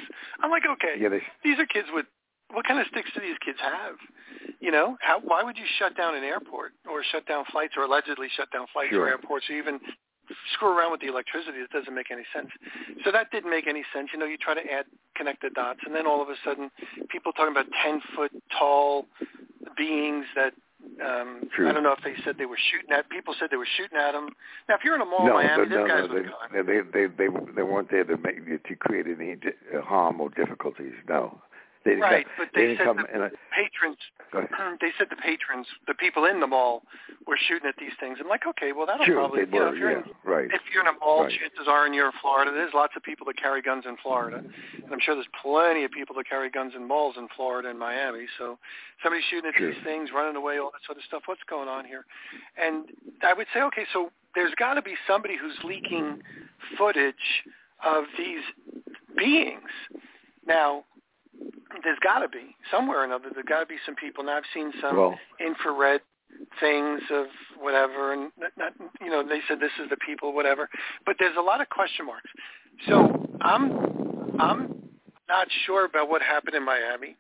I'm 0.43 0.51
like, 0.51 0.65
okay, 0.67 0.95
yeah, 1.01 1.09
they, 1.09 1.23
these 1.45 1.59
are 1.59 1.67
kids 1.67 1.89
with 1.93 2.07
what 2.53 2.67
kind 2.67 2.81
of 2.81 2.87
sticks 2.89 3.11
do 3.15 3.21
these 3.21 3.39
kids 3.45 3.59
have? 3.63 3.95
You 4.61 4.71
know, 4.71 4.97
how 5.01 5.21
why 5.21 5.43
would 5.43 5.57
you 5.57 5.65
shut 5.79 5.97
down 5.97 6.15
an 6.15 6.25
airport 6.25 6.73
or 6.89 7.03
shut 7.13 7.27
down 7.27 7.45
flights 7.51 7.75
or 7.77 7.85
allegedly 7.85 8.29
shut 8.37 8.51
down 8.51 8.67
flights 8.73 8.91
Sure. 8.91 9.05
or 9.05 9.09
airports 9.09 9.47
or 9.49 9.55
even 9.55 9.81
screw 10.55 10.77
around 10.77 10.91
with 10.93 11.01
the 11.01 11.07
electricity? 11.09 11.59
It 11.59 11.71
doesn't 11.71 11.95
make 11.95 12.11
any 12.11 12.25
sense. 12.35 12.51
So 13.05 13.13
that 13.13 13.31
didn't 13.31 13.51
make 13.51 13.67
any 13.67 13.85
sense. 13.95 14.11
You 14.13 14.19
know, 14.19 14.27
you 14.27 14.37
try 14.37 14.55
to 14.55 14.61
add 14.61 14.87
connect 15.17 15.43
the 15.43 15.51
dots, 15.51 15.81
and 15.87 15.95
then 15.95 16.07
all 16.07 16.21
of 16.23 16.29
a 16.29 16.35
sudden, 16.45 16.71
people 17.09 17.33
talking 17.33 17.53
about 17.53 17.67
ten 17.85 18.01
foot 18.17 18.33
tall 18.59 19.07
beings 19.77 20.27
that 20.35 20.53
um 21.03 21.49
True. 21.55 21.69
I 21.69 21.73
don't 21.73 21.83
know 21.83 21.93
if 21.93 22.05
they 22.05 22.15
said 22.25 22.37
they 22.39 22.47
were 22.47 22.59
shooting 22.71 22.93
at 22.93 23.09
people 23.11 23.35
said 23.39 23.49
they 23.51 23.57
were 23.57 23.69
shooting 23.77 23.99
at 23.99 24.13
them. 24.13 24.29
Now 24.69 24.77
if 24.77 24.85
you're 24.85 24.95
in 24.95 25.01
a 25.01 25.05
mall 25.05 25.27
no, 25.27 25.35
Miami, 25.35 25.67
no, 25.69 25.87
guys 25.87 26.09
no, 26.09 26.63
they, 26.63 26.63
they, 26.63 26.81
they, 26.81 27.07
they, 27.07 27.29
they 27.57 27.63
weren't 27.63 27.91
there 27.91 28.05
to 28.05 28.17
make 28.17 28.65
to 28.65 28.77
create 28.77 29.07
any 29.07 29.33
uh, 29.33 29.81
harm 29.81 30.21
or 30.21 30.31
difficulties. 30.31 30.95
No, 31.09 31.41
they 31.85 31.93
didn't 31.93 32.03
Right, 32.03 32.25
come, 32.27 32.35
but 32.39 32.49
they 32.55 32.67
they 32.69 32.77
said 32.77 32.89
the 32.97 33.07
in 33.15 33.23
a, 33.23 33.31
patrons 33.53 33.99
they 34.81 34.91
said 34.99 35.09
the 35.11 35.17
patrons, 35.17 35.67
the 35.89 35.95
people 35.95 36.25
in 36.27 36.41
the 36.41 36.47
mall 36.47 36.83
were 37.27 37.39
shooting 37.49 37.69
at 37.69 37.75
these 37.79 37.93
things. 37.99 38.19
I'm 38.21 38.29
like, 38.29 38.47
okay, 38.47 38.73
well 38.73 38.87
that'll 38.87 39.07
Sure, 39.07 39.17
probably 39.17 39.45
they 39.45 39.51
you 39.53 39.59
know, 39.59 39.71
were, 39.71 39.75
if 39.75 39.81
you're 39.81 39.91
yeah, 39.91 39.99
in 39.99 40.05
right. 40.25 40.49
if 40.53 40.61
you're 40.73 40.83
in 40.83 40.89
a 40.95 40.99
mall, 41.01 41.23
Right. 41.25 41.33
chances 41.33 41.67
are 41.69 41.87
and 41.87 41.95
you're 41.95 42.07
in 42.07 42.13
Florida, 42.21 42.51
there's 42.53 42.75
lots 42.75 42.95
of 42.97 43.03
people 43.03 43.27
that 43.27 43.37
carry 43.37 43.63
guns 43.63 43.85
in 43.87 43.97
Florida. 44.03 44.39
And 44.39 44.93
I'm 44.93 45.01
sure 45.01 45.15
there's 45.15 45.27
plenty 45.43 45.85
of 45.85 45.91
people 45.91 46.15
that 46.17 46.29
carry 46.29 46.51
guns 46.51 46.75
in 46.77 46.87
malls 46.87 47.17
in 47.19 47.29
Florida 47.37 47.71
and 47.71 47.79
Miami. 47.79 48.27
So 48.39 48.59
somebody's 49.03 49.25
shooting 49.31 49.49
at 49.49 49.55
True. 49.55 49.73
these 49.73 49.83
things, 49.85 50.11
running 50.15 50.37
away, 50.37 50.59
all 50.59 50.71
that 50.73 50.83
sort 50.87 50.99
of 50.99 51.05
stuff. 51.05 51.23
What's 51.27 51.43
going 51.49 51.69
on 51.69 51.85
here? 51.85 52.05
And 52.61 52.87
I 53.23 53.33
would 53.35 53.47
say, 53.55 53.63
okay, 53.63 53.85
so 53.93 54.11
there's 54.35 54.55
got 54.59 54.75
to 54.75 54.83
be 54.83 54.95
somebody 55.09 55.37
who's 55.41 55.57
leaking 55.65 56.19
footage 56.79 57.15
of 57.85 58.05
these 58.19 58.43
beings. 59.17 59.71
Now, 60.47 60.85
there's 61.85 61.99
got 62.03 62.21
to 62.21 62.29
be 62.29 62.57
somewhere 62.71 63.01
or 63.01 63.05
another. 63.05 63.29
There's 63.33 63.47
got 63.49 63.61
to 63.61 63.67
be 63.67 63.77
some 63.87 63.95
people. 63.97 64.25
Now 64.25 64.37
I've 64.39 64.45
seen 64.55 64.73
some 64.81 64.97
Well, 64.97 65.19
infrared 65.41 66.01
things 66.61 67.01
of 67.11 67.27
whatever, 67.59 68.13
and 68.13 68.31
not, 68.39 68.53
not, 68.57 68.73
you 69.01 69.11
know 69.11 69.23
they 69.27 69.41
said 69.49 69.59
this 69.61 69.73
is 69.83 69.91
the 69.91 69.97
people, 70.07 70.33
whatever. 70.33 70.69
But 71.07 71.17
there's 71.19 71.37
a 71.37 71.43
lot 71.43 71.61
of 71.61 71.69
question 71.69 72.07
marks. 72.07 72.31
So 72.89 73.27
I'm 73.41 74.37
I'm 74.39 74.89
not 75.29 75.49
sure 75.67 75.85
about 75.85 76.09
what 76.09 76.23
happened 76.23 76.55
in 76.55 76.65
Miami. 76.65 77.17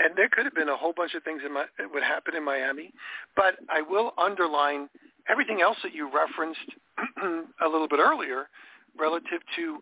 and 0.00 0.16
there 0.16 0.28
could 0.28 0.44
have 0.44 0.54
been 0.54 0.68
a 0.68 0.76
whole 0.76 0.92
bunch 0.96 1.14
of 1.14 1.22
things 1.22 1.42
in 1.46 1.52
my, 1.52 1.66
that 1.78 1.92
would 1.92 2.02
happen 2.02 2.34
in 2.34 2.44
Miami. 2.44 2.92
But 3.36 3.56
I 3.68 3.80
will 3.82 4.12
underline 4.18 4.88
everything 5.28 5.60
else 5.62 5.76
that 5.82 5.94
you 5.94 6.10
referenced 6.12 6.60
a 7.64 7.68
little 7.68 7.88
bit 7.88 8.00
earlier 8.00 8.48
relative 8.98 9.40
to 9.56 9.78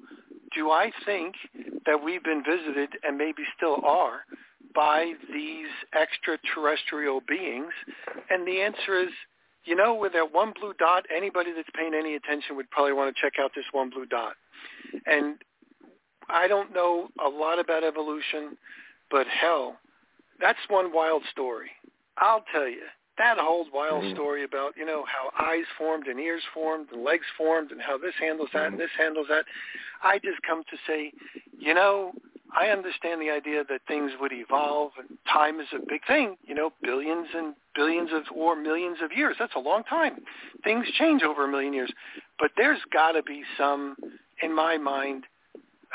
do 0.55 0.71
I 0.71 0.91
think 1.07 1.35
that 1.87 2.03
we've 2.03 2.23
been 2.23 2.43
visited 2.45 2.91
and 3.03 3.17
maybe 3.17 3.43
still 3.57 3.79
are 3.85 4.25
by 4.75 5.13
these 5.33 5.69
extraterrestrial 5.99 7.23
beings? 7.27 7.73
And 8.31 8.47
the 8.47 8.61
answer 8.61 9.01
is, 9.01 9.11
you 9.65 9.77
know, 9.77 9.95
with 9.95 10.13
that 10.13 10.33
one 10.33 10.53
blue 10.59 10.75
dot, 10.79 11.07
anybody 11.15 11.53
that's 11.55 11.69
paying 11.75 11.95
any 11.95 12.17
attention 12.17 12.57
would 12.57 12.71
probably 12.71 12.93
want 12.93 13.15
to 13.15 13.21
check 13.21 13.35
out 13.41 13.53
this 13.55 13.65
one 13.73 13.91
blue 13.91 14.07
dot. 14.07 14.35
And 15.07 15.37
I 16.29 16.49
don't 16.49 16.75
know 16.75 17.09
a 17.25 17.29
lot 17.29 17.59
about 17.59 17.85
evolution, 17.85 18.57
but 19.11 19.27
hell, 19.27 19.79
that's 20.41 20.59
one 20.69 20.93
wild 20.93 21.23
story. 21.31 21.71
I'll 22.19 22.45
tell 22.53 22.69
you, 22.69 22.83
that 23.23 23.39
whole 23.39 23.67
wild 23.73 24.03
mm-hmm. 24.03 24.15
story 24.15 24.43
about 24.45 24.77
you 24.77 24.85
know 24.85 25.05
how 25.07 25.31
eyes 25.47 25.65
formed 25.79 26.07
and 26.09 26.19
ears 26.19 26.43
formed 26.53 26.89
and 26.93 27.05
legs 27.05 27.27
formed 27.39 27.71
and 27.71 27.81
how 27.81 27.97
this 27.97 28.15
handles 28.21 28.49
that 28.53 28.65
mm-hmm. 28.65 28.75
and 28.75 28.81
this 28.81 28.91
handles 28.99 29.27
that. 29.29 29.45
I 30.03 30.19
just 30.19 30.43
come 30.43 30.65
to 30.65 30.77
say, 30.87 31.13
you 31.57 31.73
know, 31.73 32.13
I 32.57 32.67
understand 32.69 33.23
the 33.23 33.31
idea 33.31 33.63
that 33.69 33.83
things 33.87 34.11
would 34.21 34.33
evolve 34.33 34.91
and 34.99 35.17
time 35.33 35.61
is 35.61 35.69
a 35.73 35.79
big 35.79 36.05
thing. 36.07 36.37
You 36.45 36.57
know, 36.57 36.71
billions 36.83 37.29
and 37.35 37.55
billions 37.77 38.11
of 38.13 38.25
or 38.37 38.61
millions 38.61 38.99
of 39.03 39.13
years. 39.17 39.37
That's 39.39 39.55
a 39.55 39.61
long 39.61 39.85
time. 39.85 40.17
Things 40.65 40.85
change 40.99 41.23
over 41.23 41.45
a 41.45 41.49
million 41.49 41.73
years, 41.73 41.93
but 42.41 42.51
there's 42.57 42.81
got 42.93 43.13
to 43.13 43.23
be 43.23 43.43
some, 43.57 43.97
in 44.43 44.55
my 44.55 44.77
mind, 44.77 45.25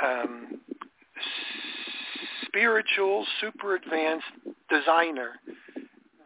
um, 0.01 0.61
spiritual, 2.45 3.25
super 3.41 3.75
advanced 3.75 4.25
designer 4.69 5.33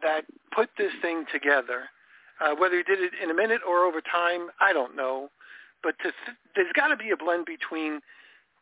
that 0.02 0.24
put 0.54 0.70
this 0.78 0.92
thing 1.00 1.24
together. 1.32 1.84
Uh, 2.40 2.54
whether 2.58 2.76
he 2.76 2.82
did 2.82 3.00
it 3.00 3.12
in 3.22 3.30
a 3.30 3.34
minute 3.34 3.60
or 3.66 3.84
over 3.84 4.00
time, 4.00 4.48
I 4.60 4.72
don't 4.72 4.96
know. 4.96 5.30
But 5.82 5.96
to 5.98 6.10
th- 6.24 6.36
there's 6.56 6.72
got 6.74 6.88
to 6.88 6.96
be 6.96 7.10
a 7.10 7.16
blend 7.16 7.46
between, 7.46 8.00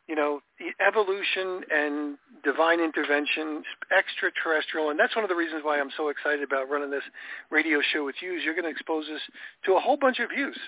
you 0.06 0.14
know, 0.14 0.40
evolution 0.86 1.62
and 1.70 2.18
divine 2.44 2.80
intervention, 2.80 3.62
extraterrestrial, 3.96 4.90
and 4.90 4.98
that's 4.98 5.14
one 5.14 5.24
of 5.24 5.28
the 5.28 5.36
reasons 5.36 5.62
why 5.64 5.78
I'm 5.80 5.90
so 5.96 6.08
excited 6.08 6.42
about 6.42 6.68
running 6.68 6.90
this 6.90 7.04
radio 7.50 7.80
show 7.92 8.04
with 8.04 8.16
you. 8.20 8.36
Is 8.36 8.42
you're 8.44 8.54
going 8.54 8.64
to 8.64 8.70
expose 8.70 9.04
us 9.08 9.20
to 9.66 9.76
a 9.76 9.80
whole 9.80 9.96
bunch 9.96 10.18
of 10.18 10.30
views, 10.30 10.58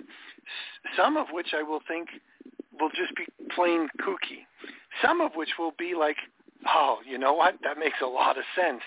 some 0.97 1.17
of 1.17 1.26
which 1.33 1.49
I 1.57 1.62
will 1.62 1.81
think 1.88 2.09
will 2.81 2.91
just 2.91 3.14
be 3.17 3.26
plain 3.55 3.88
kooky, 4.00 4.47
some 5.05 5.21
of 5.21 5.33
which 5.35 5.50
will 5.59 5.73
be 5.79 5.95
like, 5.99 6.17
oh, 6.69 6.99
you 7.09 7.19
know 7.19 7.35
what, 7.35 7.54
that 7.64 7.78
makes 7.78 7.99
a 8.02 8.07
lot 8.07 8.38
of 8.38 8.45
sense 8.57 8.83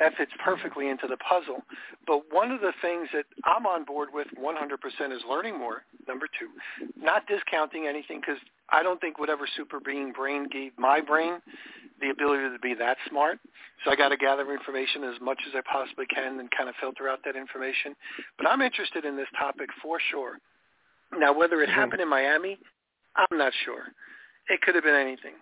that 0.00 0.16
fits 0.16 0.32
perfectly 0.42 0.88
into 0.88 1.06
the 1.06 1.18
puzzle. 1.18 1.62
But 2.06 2.22
one 2.32 2.50
of 2.50 2.60
the 2.60 2.72
things 2.80 3.08
that 3.12 3.26
I'm 3.44 3.66
on 3.66 3.84
board 3.84 4.08
with 4.12 4.26
100% 4.36 5.12
is 5.12 5.22
learning 5.28 5.58
more. 5.58 5.82
Number 6.08 6.26
two, 6.26 6.48
not 6.96 7.26
discounting 7.26 7.86
anything 7.86 8.20
because 8.20 8.40
I 8.70 8.82
don't 8.82 9.00
think 9.00 9.18
whatever 9.18 9.46
super 9.56 9.78
being 9.78 10.12
brain 10.12 10.48
gave 10.50 10.72
my 10.78 11.00
brain 11.00 11.34
the 12.00 12.08
ability 12.08 12.48
to 12.50 12.58
be 12.60 12.74
that 12.74 12.96
smart. 13.08 13.38
So 13.84 13.92
I 13.92 13.96
got 13.96 14.08
to 14.08 14.16
gather 14.16 14.50
information 14.52 15.04
as 15.04 15.20
much 15.20 15.38
as 15.46 15.54
I 15.54 15.60
possibly 15.70 16.06
can 16.06 16.40
and 16.40 16.50
kind 16.50 16.68
of 16.68 16.74
filter 16.80 17.08
out 17.08 17.20
that 17.26 17.36
information. 17.36 17.94
But 18.38 18.48
I'm 18.48 18.62
interested 18.62 19.04
in 19.04 19.16
this 19.16 19.28
topic 19.38 19.68
for 19.82 19.98
sure. 20.10 20.38
Now, 21.16 21.36
whether 21.36 21.60
it 21.60 21.68
mm-hmm. 21.68 21.78
happened 21.78 22.00
in 22.00 22.08
Miami, 22.08 22.56
I'm 23.16 23.36
not 23.36 23.52
sure. 23.64 23.92
It 24.48 24.62
could 24.62 24.74
have 24.74 24.84
been 24.84 24.94
anything. 24.94 25.34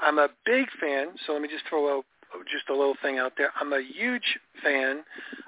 I'm 0.00 0.18
a 0.18 0.28
big 0.44 0.66
fan, 0.80 1.08
so 1.26 1.32
let 1.32 1.42
me 1.42 1.48
just 1.48 1.64
throw 1.68 1.98
out 1.98 2.04
just 2.50 2.68
a 2.68 2.72
little 2.72 2.96
thing 3.00 3.18
out 3.18 3.32
there. 3.36 3.50
I'm 3.60 3.72
a 3.72 3.80
huge 3.80 4.38
fan 4.62 5.04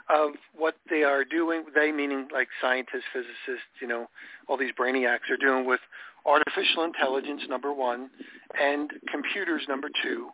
of 0.08 0.32
what 0.56 0.76
they 0.88 1.02
are 1.02 1.24
doing. 1.24 1.64
They 1.74 1.90
meaning 1.90 2.28
like 2.32 2.48
scientists, 2.60 3.04
physicists, 3.12 3.66
you 3.80 3.88
know, 3.88 4.08
all 4.48 4.56
these 4.56 4.72
brainiacs 4.78 5.28
are 5.30 5.36
doing 5.36 5.66
with 5.66 5.80
artificial 6.24 6.84
intelligence, 6.84 7.42
number 7.48 7.72
one, 7.72 8.10
and 8.60 8.90
computers, 9.10 9.62
number 9.68 9.88
two. 10.02 10.28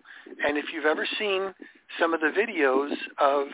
And 0.47 0.57
if 0.57 0.67
you've 0.73 0.87
ever 0.87 1.07
seen 1.19 1.55
some 1.99 2.15
of 2.15 2.21
the 2.21 2.33
videos 2.37 2.95
of 3.19 3.49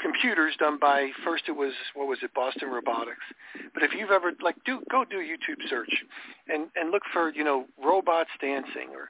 computers 0.00 0.54
done 0.58 0.78
by 0.78 1.08
first 1.24 1.44
it 1.48 1.52
was 1.52 1.72
what 1.94 2.06
was 2.06 2.18
it 2.22 2.32
Boston 2.34 2.68
Robotics, 2.68 3.24
but 3.72 3.82
if 3.82 3.92
you've 3.96 4.10
ever 4.10 4.32
like 4.42 4.56
do 4.66 4.80
go 4.90 5.04
do 5.04 5.18
a 5.18 5.22
YouTube 5.22 5.66
search 5.68 6.04
and 6.48 6.66
and 6.76 6.90
look 6.90 7.02
for 7.12 7.32
you 7.32 7.44
know 7.44 7.64
robots 7.82 8.30
dancing 8.40 8.90
or 8.92 9.08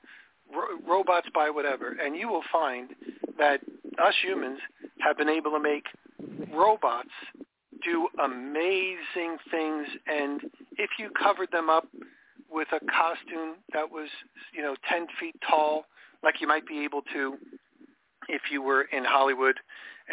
ro- 0.53 0.79
robots 0.87 1.29
by 1.35 1.51
whatever, 1.51 1.97
and 2.03 2.17
you 2.17 2.29
will 2.29 2.45
find 2.51 2.91
that 3.39 3.61
us 4.05 4.15
humans 4.23 4.59
have 5.01 5.17
been 5.17 5.29
able 5.29 5.51
to 5.53 5.61
make 5.61 5.85
robots 6.53 7.11
do 7.85 8.09
amazing 8.23 9.37
things. 9.51 9.87
And 10.07 10.41
if 10.79 10.91
you 10.99 11.11
covered 11.11 11.51
them 11.53 11.69
up 11.69 11.87
with 12.51 12.69
a 12.73 12.81
costume 12.87 13.57
that 13.73 13.91
was, 13.91 14.09
you 14.55 14.63
know, 14.63 14.75
10 14.89 15.07
feet 15.21 15.35
tall, 15.49 15.85
like 16.23 16.41
you 16.41 16.49
might 16.49 16.67
be 16.67 16.85
able 16.85 17.03
to 17.13 17.37
if 18.29 18.43
you 18.51 18.63
were 18.63 18.83
in 18.93 19.05
Hollywood, 19.05 19.57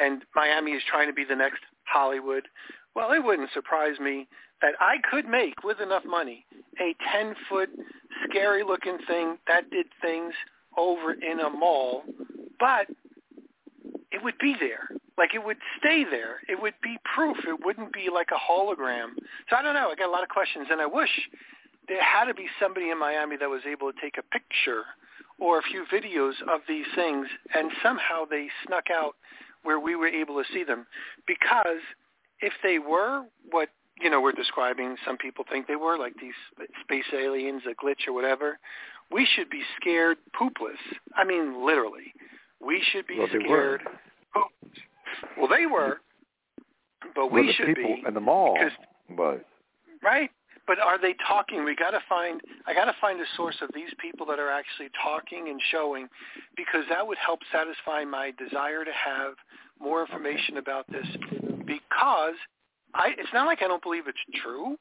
and 0.01 0.23
Miami 0.35 0.71
is 0.71 0.83
trying 0.89 1.07
to 1.07 1.13
be 1.13 1.23
the 1.23 1.35
next 1.35 1.59
Hollywood, 1.83 2.47
well, 2.95 3.11
it 3.11 3.23
wouldn't 3.23 3.49
surprise 3.53 3.99
me 3.99 4.27
that 4.61 4.73
I 4.79 4.97
could 5.09 5.27
make, 5.27 5.63
with 5.63 5.79
enough 5.79 6.03
money, 6.05 6.45
a 6.79 6.95
10-foot 7.15 7.69
scary-looking 8.29 8.99
thing 9.07 9.37
that 9.47 9.69
did 9.69 9.87
things 10.01 10.33
over 10.77 11.13
in 11.13 11.39
a 11.39 11.49
mall, 11.49 12.03
but 12.59 12.87
it 14.11 14.23
would 14.23 14.37
be 14.39 14.55
there. 14.59 14.87
Like 15.17 15.35
it 15.35 15.43
would 15.43 15.57
stay 15.79 16.05
there. 16.09 16.41
It 16.47 16.61
would 16.61 16.73
be 16.81 16.97
proof. 17.15 17.37
It 17.47 17.63
wouldn't 17.63 17.93
be 17.93 18.09
like 18.11 18.29
a 18.31 18.51
hologram. 18.51 19.09
So 19.49 19.55
I 19.55 19.61
don't 19.61 19.73
know. 19.73 19.89
I 19.91 19.95
got 19.95 20.09
a 20.09 20.11
lot 20.11 20.23
of 20.23 20.29
questions, 20.29 20.67
and 20.71 20.81
I 20.81 20.85
wish 20.85 21.09
there 21.87 22.01
had 22.01 22.25
to 22.25 22.33
be 22.33 22.47
somebody 22.59 22.89
in 22.89 22.99
Miami 22.99 23.37
that 23.37 23.49
was 23.49 23.61
able 23.69 23.91
to 23.91 24.01
take 24.01 24.17
a 24.17 24.23
picture 24.23 24.83
or 25.39 25.59
a 25.59 25.63
few 25.63 25.85
videos 25.91 26.33
of 26.53 26.61
these 26.67 26.85
things, 26.95 27.27
and 27.53 27.71
somehow 27.83 28.25
they 28.29 28.47
snuck 28.65 28.85
out 28.93 29.15
where 29.63 29.79
we 29.79 29.95
were 29.95 30.07
able 30.07 30.41
to 30.41 30.53
see 30.53 30.63
them. 30.63 30.85
Because 31.27 31.81
if 32.39 32.53
they 32.63 32.79
were 32.79 33.23
what 33.49 33.69
you 33.99 34.09
know 34.09 34.21
we're 34.21 34.31
describing, 34.31 34.95
some 35.05 35.17
people 35.17 35.45
think 35.49 35.67
they 35.67 35.75
were 35.75 35.97
like 35.97 36.13
these 36.21 36.33
space 36.83 37.05
aliens, 37.13 37.63
a 37.69 37.73
glitch 37.83 38.07
or 38.07 38.13
whatever. 38.13 38.59
We 39.11 39.27
should 39.35 39.49
be 39.49 39.61
scared 39.79 40.17
poopless. 40.39 40.79
I 41.15 41.25
mean, 41.25 41.65
literally. 41.65 42.13
We 42.61 42.81
should 42.91 43.07
be 43.07 43.17
well, 43.17 43.27
scared. 43.27 43.81
Well, 45.37 45.47
they 45.49 45.65
were, 45.65 45.99
but 47.15 47.31
well, 47.31 47.43
we 47.43 47.53
should 47.53 47.67
people 47.67 47.95
be 47.95 48.03
in 48.07 48.13
the 48.13 48.19
mall. 48.19 48.53
Because, 48.53 48.71
but 49.17 49.45
right, 50.01 50.29
but 50.67 50.79
are 50.79 50.99
they 51.01 51.15
talking? 51.27 51.65
We 51.65 51.75
got 51.75 51.91
to 51.91 51.99
find. 52.07 52.39
I 52.67 52.73
got 52.73 52.85
to 52.85 52.95
find 53.01 53.19
a 53.19 53.25
source 53.35 53.57
of 53.61 53.69
these 53.73 53.89
people 53.99 54.25
that 54.27 54.39
are 54.39 54.49
actually 54.49 54.89
talking 55.03 55.49
and 55.49 55.59
showing, 55.71 56.07
because 56.55 56.85
that 56.89 57.05
would 57.05 57.17
help 57.17 57.39
satisfy 57.51 58.05
my 58.05 58.31
desire 58.37 58.85
to 58.85 58.91
have 58.91 59.33
more 59.79 60.01
information 60.01 60.57
about 60.57 60.85
this. 60.91 61.05
Because 61.65 62.35
I, 62.93 63.09
it's 63.17 63.33
not 63.33 63.45
like 63.45 63.61
I 63.61 63.67
don't 63.67 63.83
believe 63.83 64.07
it's 64.07 64.17
true, 64.43 64.77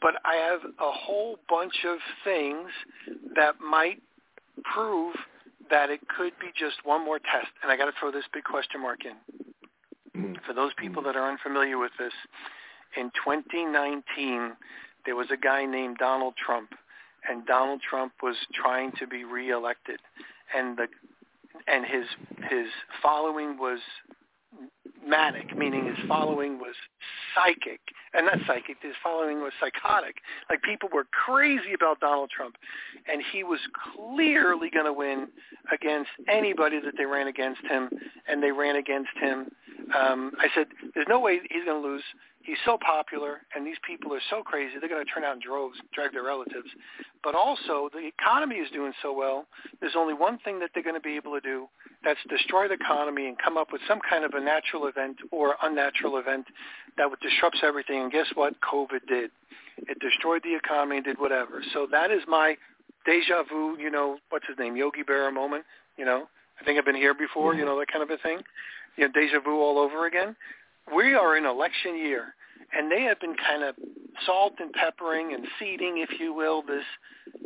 but 0.00 0.14
I 0.24 0.34
have 0.36 0.60
a 0.64 0.92
whole 0.92 1.38
bunch 1.48 1.74
of 1.86 1.98
things 2.24 2.68
that 3.34 3.60
might 3.60 4.00
prove 4.74 5.14
that 5.70 5.90
it 5.90 6.00
could 6.08 6.32
be 6.40 6.48
just 6.58 6.76
one 6.84 7.04
more 7.04 7.18
test, 7.18 7.52
and 7.62 7.70
I 7.70 7.76
got 7.76 7.86
to 7.86 7.92
throw 7.98 8.10
this 8.10 8.24
big 8.32 8.44
question 8.44 8.80
mark 8.82 9.00
in. 9.04 10.20
Mm. 10.20 10.36
For 10.46 10.52
those 10.52 10.72
people 10.76 11.02
that 11.04 11.16
are 11.16 11.30
unfamiliar 11.30 11.78
with 11.78 11.92
this, 11.98 12.12
in 12.96 13.10
2019, 13.24 14.52
there 15.06 15.16
was 15.16 15.28
a 15.30 15.36
guy 15.36 15.64
named 15.64 15.98
Donald 15.98 16.34
Trump, 16.44 16.70
and 17.28 17.46
Donald 17.46 17.80
Trump 17.88 18.12
was 18.22 18.36
trying 18.52 18.92
to 18.98 19.06
be 19.06 19.24
reelected, 19.24 20.00
and 20.54 20.76
the 20.76 20.86
and 21.66 21.84
his 21.84 22.04
his 22.48 22.66
following 23.02 23.58
was 23.58 23.80
manic, 25.06 25.56
meaning 25.56 25.86
his 25.86 25.96
following 26.06 26.58
was 26.58 26.74
psychic, 27.34 27.80
and 28.14 28.26
not 28.26 28.38
psychic. 28.46 28.76
His 28.82 28.94
following 29.02 29.40
was 29.40 29.52
psychotic. 29.60 30.16
Like 30.48 30.62
people 30.62 30.88
were 30.92 31.04
crazy 31.04 31.72
about 31.74 32.00
Donald 32.00 32.30
Trump, 32.30 32.56
and 33.10 33.22
he 33.32 33.44
was 33.44 33.60
clearly 33.94 34.70
going 34.70 34.86
to 34.86 34.92
win 34.92 35.28
against 35.72 36.10
anybody 36.28 36.80
that 36.80 36.94
they 36.96 37.04
ran 37.04 37.28
against 37.28 37.62
him, 37.62 37.88
and 38.28 38.42
they 38.42 38.50
ran 38.52 38.76
against 38.76 39.12
him. 39.20 39.48
Um, 39.96 40.32
I 40.38 40.48
said, 40.54 40.66
"There's 40.94 41.08
no 41.08 41.20
way 41.20 41.40
he's 41.50 41.64
going 41.64 41.82
to 41.82 41.88
lose." 41.88 42.02
He's 42.42 42.56
so 42.64 42.78
popular, 42.84 43.42
and 43.54 43.66
these 43.66 43.76
people 43.86 44.14
are 44.14 44.20
so 44.30 44.42
crazy. 44.42 44.72
They're 44.80 44.88
going 44.88 45.04
to 45.04 45.12
turn 45.12 45.24
out 45.24 45.34
in 45.34 45.42
droves, 45.44 45.78
drag 45.92 46.12
their 46.12 46.22
relatives. 46.22 46.68
But 47.22 47.34
also, 47.34 47.90
the 47.92 48.06
economy 48.06 48.56
is 48.56 48.70
doing 48.70 48.94
so 49.02 49.12
well. 49.12 49.46
There's 49.80 49.92
only 49.94 50.14
one 50.14 50.38
thing 50.38 50.58
that 50.60 50.70
they're 50.72 50.82
going 50.82 50.94
to 50.94 51.00
be 51.00 51.16
able 51.16 51.32
to 51.32 51.40
do, 51.40 51.68
that's 52.04 52.20
destroy 52.28 52.68
the 52.68 52.74
economy 52.74 53.26
and 53.28 53.36
come 53.38 53.56
up 53.56 53.68
with 53.72 53.82
some 53.86 54.00
kind 54.08 54.24
of 54.24 54.32
a 54.34 54.40
natural 54.40 54.86
event 54.86 55.16
or 55.30 55.56
unnatural 55.62 56.16
event 56.16 56.46
that 56.96 57.08
would 57.10 57.20
disrupts 57.20 57.60
everything. 57.62 58.00
And 58.02 58.12
guess 58.12 58.26
what? 58.34 58.54
COVID 58.60 59.06
did. 59.08 59.30
It 59.76 59.98
destroyed 60.00 60.42
the 60.42 60.54
economy 60.54 60.96
and 60.96 61.04
did 61.04 61.18
whatever. 61.18 61.62
So 61.72 61.86
that 61.90 62.10
is 62.10 62.20
my 62.28 62.56
deja 63.06 63.42
vu, 63.48 63.76
you 63.78 63.90
know, 63.90 64.18
what's 64.30 64.46
his 64.46 64.58
name, 64.58 64.76
Yogi 64.76 65.02
Berra 65.02 65.32
moment, 65.32 65.64
you 65.96 66.04
know. 66.04 66.28
I 66.60 66.64
think 66.64 66.78
I've 66.78 66.84
been 66.84 66.94
here 66.94 67.14
before, 67.14 67.54
you 67.54 67.64
know, 67.64 67.78
that 67.78 67.88
kind 67.90 68.02
of 68.02 68.10
a 68.10 68.18
thing. 68.22 68.40
you 68.96 69.06
know, 69.06 69.12
deja 69.12 69.40
vu 69.40 69.60
all 69.60 69.78
over 69.78 70.06
again. 70.06 70.36
We 70.94 71.14
are 71.14 71.36
in 71.36 71.44
election 71.44 71.96
year, 71.96 72.34
and 72.72 72.90
they 72.90 73.02
have 73.02 73.20
been 73.20 73.34
kind 73.36 73.62
of 73.62 73.74
salt 74.26 74.54
and 74.58 74.72
peppering 74.72 75.34
and 75.34 75.46
seeding, 75.58 75.98
if 75.98 76.20
you 76.20 76.32
will, 76.34 76.62
this 76.62 76.84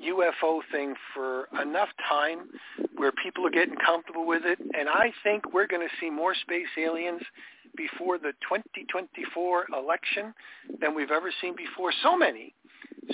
UFO 0.03 0.61
thing 0.71 0.95
for 1.15 1.49
enough 1.61 1.89
time 2.09 2.49
where 2.97 3.13
people 3.13 3.47
are 3.47 3.51
getting 3.51 3.77
comfortable 3.77 4.27
with 4.27 4.43
it. 4.45 4.59
And 4.61 4.89
I 4.89 5.13
think 5.23 5.53
we're 5.53 5.67
going 5.67 5.87
to 5.87 5.95
see 6.01 6.11
more 6.11 6.35
space 6.35 6.69
aliens 6.79 7.23
before 7.77 8.19
the 8.19 8.33
2024 8.49 9.67
election 9.77 10.35
than 10.81 10.95
we've 10.95 11.11
ever 11.11 11.33
seen 11.41 11.55
before. 11.57 11.93
So 12.03 12.17
many, 12.17 12.55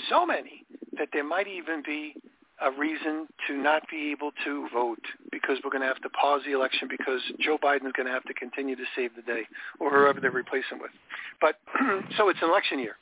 so 0.09 0.25
many 0.25 0.65
that 0.97 1.09
there 1.13 1.23
might 1.23 1.47
even 1.47 1.81
be 1.85 2.15
a 2.61 2.71
reason 2.71 3.27
to 3.47 3.57
not 3.57 3.83
be 3.89 4.11
able 4.11 4.31
to 4.45 4.67
vote 4.73 5.03
because 5.41 5.57
we're 5.63 5.71
going 5.71 5.81
to 5.81 5.87
have 5.87 6.01
to 6.01 6.09
pause 6.09 6.41
the 6.45 6.53
election 6.53 6.87
because 6.89 7.21
Joe 7.39 7.57
Biden 7.61 7.85
is 7.87 7.93
going 7.95 8.07
to 8.07 8.13
have 8.13 8.23
to 8.25 8.33
continue 8.33 8.75
to 8.75 8.83
save 8.95 9.15
the 9.15 9.21
day 9.21 9.43
or 9.79 9.89
whoever 9.89 10.19
they 10.19 10.29
replace 10.29 10.65
him 10.71 10.79
with. 10.79 10.91
But 11.39 11.55
so 12.17 12.29
it's 12.29 12.39
an 12.41 12.49
election 12.49 12.79
year, 12.79 12.95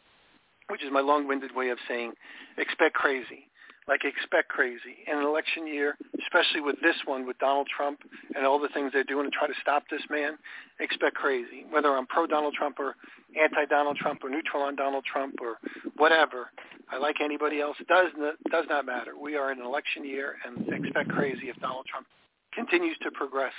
which 0.70 0.84
is 0.84 0.92
my 0.92 1.02
long-winded 1.02 1.56
way 1.56 1.70
of 1.70 1.78
saying 1.88 2.14
expect 2.58 2.96
crazy. 2.96 3.50
Like 3.88 4.06
expect 4.06 4.50
crazy 4.50 5.02
in 5.12 5.18
an 5.18 5.26
election 5.26 5.66
year, 5.66 5.98
especially 6.22 6.62
with 6.62 6.76
this 6.80 6.96
one 7.06 7.26
with 7.26 7.40
Donald 7.40 7.68
Trump 7.76 7.98
and 8.36 8.46
all 8.46 8.60
the 8.60 8.70
things 8.70 8.92
they're 8.94 9.04
doing 9.04 9.26
to 9.26 9.36
try 9.36 9.48
to 9.48 9.54
stop 9.64 9.82
this 9.90 10.04
man. 10.12 10.38
Expect 10.80 11.16
crazy. 11.16 11.66
Whether 11.72 11.98
I'm 11.98 12.06
pro 12.06 12.28
Donald 12.28 12.54
Trump 12.54 12.78
or 12.78 12.96
anti 13.42 13.66
Donald 13.66 13.98
Trump 13.98 14.24
or 14.24 14.30
neutral 14.30 14.62
on 14.62 14.76
Donald 14.76 15.06
Trump 15.12 15.42
or 15.42 15.58
whatever, 15.98 16.52
I 16.92 16.98
like 16.98 17.16
anybody 17.20 17.62
else. 17.62 17.78
It 17.80 17.88
does 17.88 18.12
does 18.52 18.66
not 18.70 18.86
matter. 18.86 19.18
We 19.20 19.36
are 19.36 19.52
in 19.52 19.60
an 19.60 19.66
election 19.66 20.06
year, 20.06 20.36
and 20.46 20.68
expect 20.70 21.10
crazy 21.10 21.50
if 21.50 21.60
Donald 21.60 21.88
Trump 21.88 22.06
continues 22.54 22.98
to 23.04 23.12
progress 23.12 23.54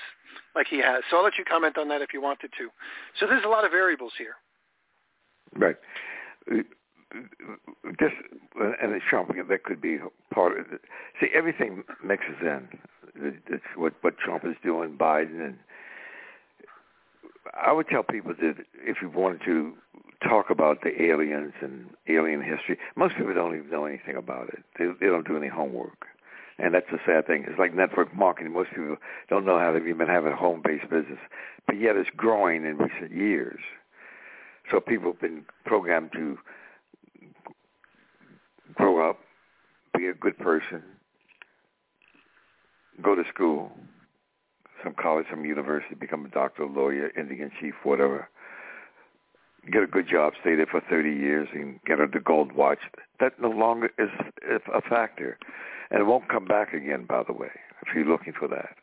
like 0.55 0.67
he 0.69 0.79
has. 0.79 1.03
So 1.11 1.19
I'll 1.19 1.25
let 1.25 1.39
you 1.39 1.45
comment 1.45 1.79
on 1.79 1.89
that 1.89 2.03
if 2.03 2.13
you 2.13 2.21
wanted 2.21 2.51
to. 2.59 2.69
So 3.19 3.27
there's 3.27 3.45
a 3.45 3.49
lot 3.49 3.65
of 3.65 3.71
variables 3.71 4.13
here. 4.19 4.35
Right. 5.57 5.77
This 6.49 8.13
and 8.81 9.01
Trump. 9.09 9.33
That 9.49 9.65
could 9.65 9.81
be 9.81 9.99
part 10.33 10.59
of 10.59 10.67
it. 10.73 10.81
See, 11.21 11.29
everything 11.35 11.83
mixes 12.05 12.37
in. 12.41 12.69
It's 13.17 13.65
what 13.77 13.95
what 14.03 14.17
Trump 14.19 14.45
is 14.45 14.55
doing, 14.63 14.97
Biden, 14.97 15.45
and 15.45 15.57
I 17.61 17.73
would 17.73 17.89
tell 17.89 18.05
people 18.05 18.35
that 18.41 18.55
if 18.77 18.99
you 19.03 19.11
wanted 19.11 19.41
to 19.47 19.75
talk 20.23 20.51
about 20.51 20.83
the 20.83 21.03
aliens 21.03 21.53
and 21.63 21.87
alien 22.09 22.43
history. 22.43 22.79
Most 22.97 23.17
people 23.17 23.35
don't 23.35 23.57
even 23.57 23.71
know 23.71 23.87
anything 23.87 24.17
about 24.17 24.49
it. 24.51 24.63
They, 24.79 24.87
they 25.01 25.07
don't 25.07 25.27
do 25.27 25.37
any 25.37 25.49
homework. 25.49 26.07
And 26.63 26.75
that's 26.75 26.87
the 26.91 26.99
sad 27.07 27.27
thing. 27.27 27.45
It's 27.49 27.59
like 27.59 27.75
network 27.75 28.15
marketing. 28.15 28.53
Most 28.53 28.71
people 28.71 28.97
don't 29.29 29.47
know 29.47 29.59
how 29.59 29.73
to 29.73 29.85
even 29.85 30.07
have 30.09 30.27
a 30.27 30.35
home-based 30.35 30.91
business. 30.91 31.19
But 31.67 31.81
yet 31.81 31.97
it's 31.97 32.11
growing 32.17 32.65
in 32.65 32.77
recent 32.77 33.13
years. 33.13 33.61
So 34.71 34.81
people 34.81 35.13
have 35.13 35.21
been 35.21 35.45
programmed 35.65 36.13
to 36.13 36.39
grow 38.75 39.09
up, 39.09 39.19
be 39.97 40.07
a 40.07 40.15
good 40.15 40.39
person, 40.39 40.83
go 43.03 43.15
to 43.15 43.23
school, 43.33 43.73
some 44.85 44.95
college, 45.01 45.27
some 45.31 45.45
university, 45.45 45.95
become 45.95 46.25
a 46.25 46.29
doctor, 46.29 46.67
lawyer, 46.67 47.11
Indian 47.19 47.51
chief, 47.61 47.75
whatever 47.83 48.29
get 49.71 49.83
a 49.83 49.87
good 49.87 50.09
job, 50.09 50.33
stay 50.41 50.55
there 50.55 50.67
for 50.67 50.81
30 50.89 51.11
years, 51.11 51.49
and 51.53 51.81
get 51.87 52.01
a 52.01 52.07
gold 52.07 52.53
watch. 52.53 52.79
That 53.19 53.41
no 53.41 53.51
longer 53.51 53.91
is 53.99 54.09
a 54.73 54.81
factor, 54.83 55.39
and 55.91 56.01
it 56.01 56.05
won't 56.05 56.29
come 56.29 56.45
back 56.45 56.73
again. 56.73 57.05
By 57.09 57.23
the 57.27 57.33
way, 57.33 57.51
if 57.83 57.95
you're 57.95 58.05
looking 58.05 58.33
for 58.39 58.49
that, 58.49 58.77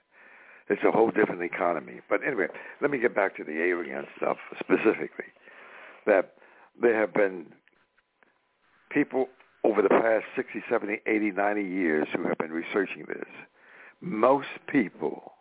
it's 0.69 0.83
a 0.83 0.91
whole 0.91 1.11
different 1.11 1.41
economy. 1.41 2.01
But 2.09 2.21
anyway, 2.25 2.47
let 2.81 2.91
me 2.91 2.99
get 2.99 3.15
back 3.15 3.35
to 3.37 3.43
the 3.43 3.63
alien 3.63 4.05
stuff 4.17 4.37
specifically. 4.59 5.25
That 6.05 6.33
there 6.79 6.99
have 6.99 7.13
been 7.13 7.47
people 8.91 9.27
over 9.63 9.81
the 9.81 9.89
past 9.89 10.25
60, 10.35 10.63
70, 10.69 11.01
80, 11.05 11.31
90 11.31 11.61
years 11.61 12.07
who 12.15 12.23
have 12.27 12.37
been 12.37 12.51
researching 12.51 13.05
this. 13.07 13.27
Most 14.01 14.47
people 14.71 15.33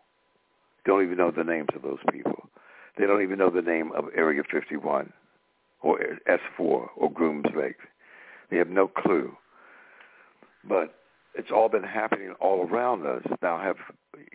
don't 0.85 1.03
even 1.03 1.19
know 1.19 1.31
the 1.31 1.45
names 1.45 1.69
of 1.75 1.83
those 1.83 1.99
people. 2.11 2.49
They 2.97 3.07
don't 3.07 3.23
even 3.23 3.39
know 3.39 3.51
the 3.51 3.61
name 3.61 3.93
of 3.93 4.07
Area 4.17 4.43
51 4.51 5.13
or 5.83 5.99
S4 6.29 6.89
or 6.97 7.11
Grooms 7.13 7.47
Lake. 7.57 7.77
They 8.51 8.57
have 8.57 8.69
no 8.69 8.89
clue. 8.89 9.33
But 10.69 10.95
it's 11.35 11.51
all 11.55 11.69
been 11.69 11.83
happening 11.83 12.35
all 12.41 12.67
around 12.67 13.07
us. 13.07 13.23
Now, 13.43 13.61
have 13.61 13.77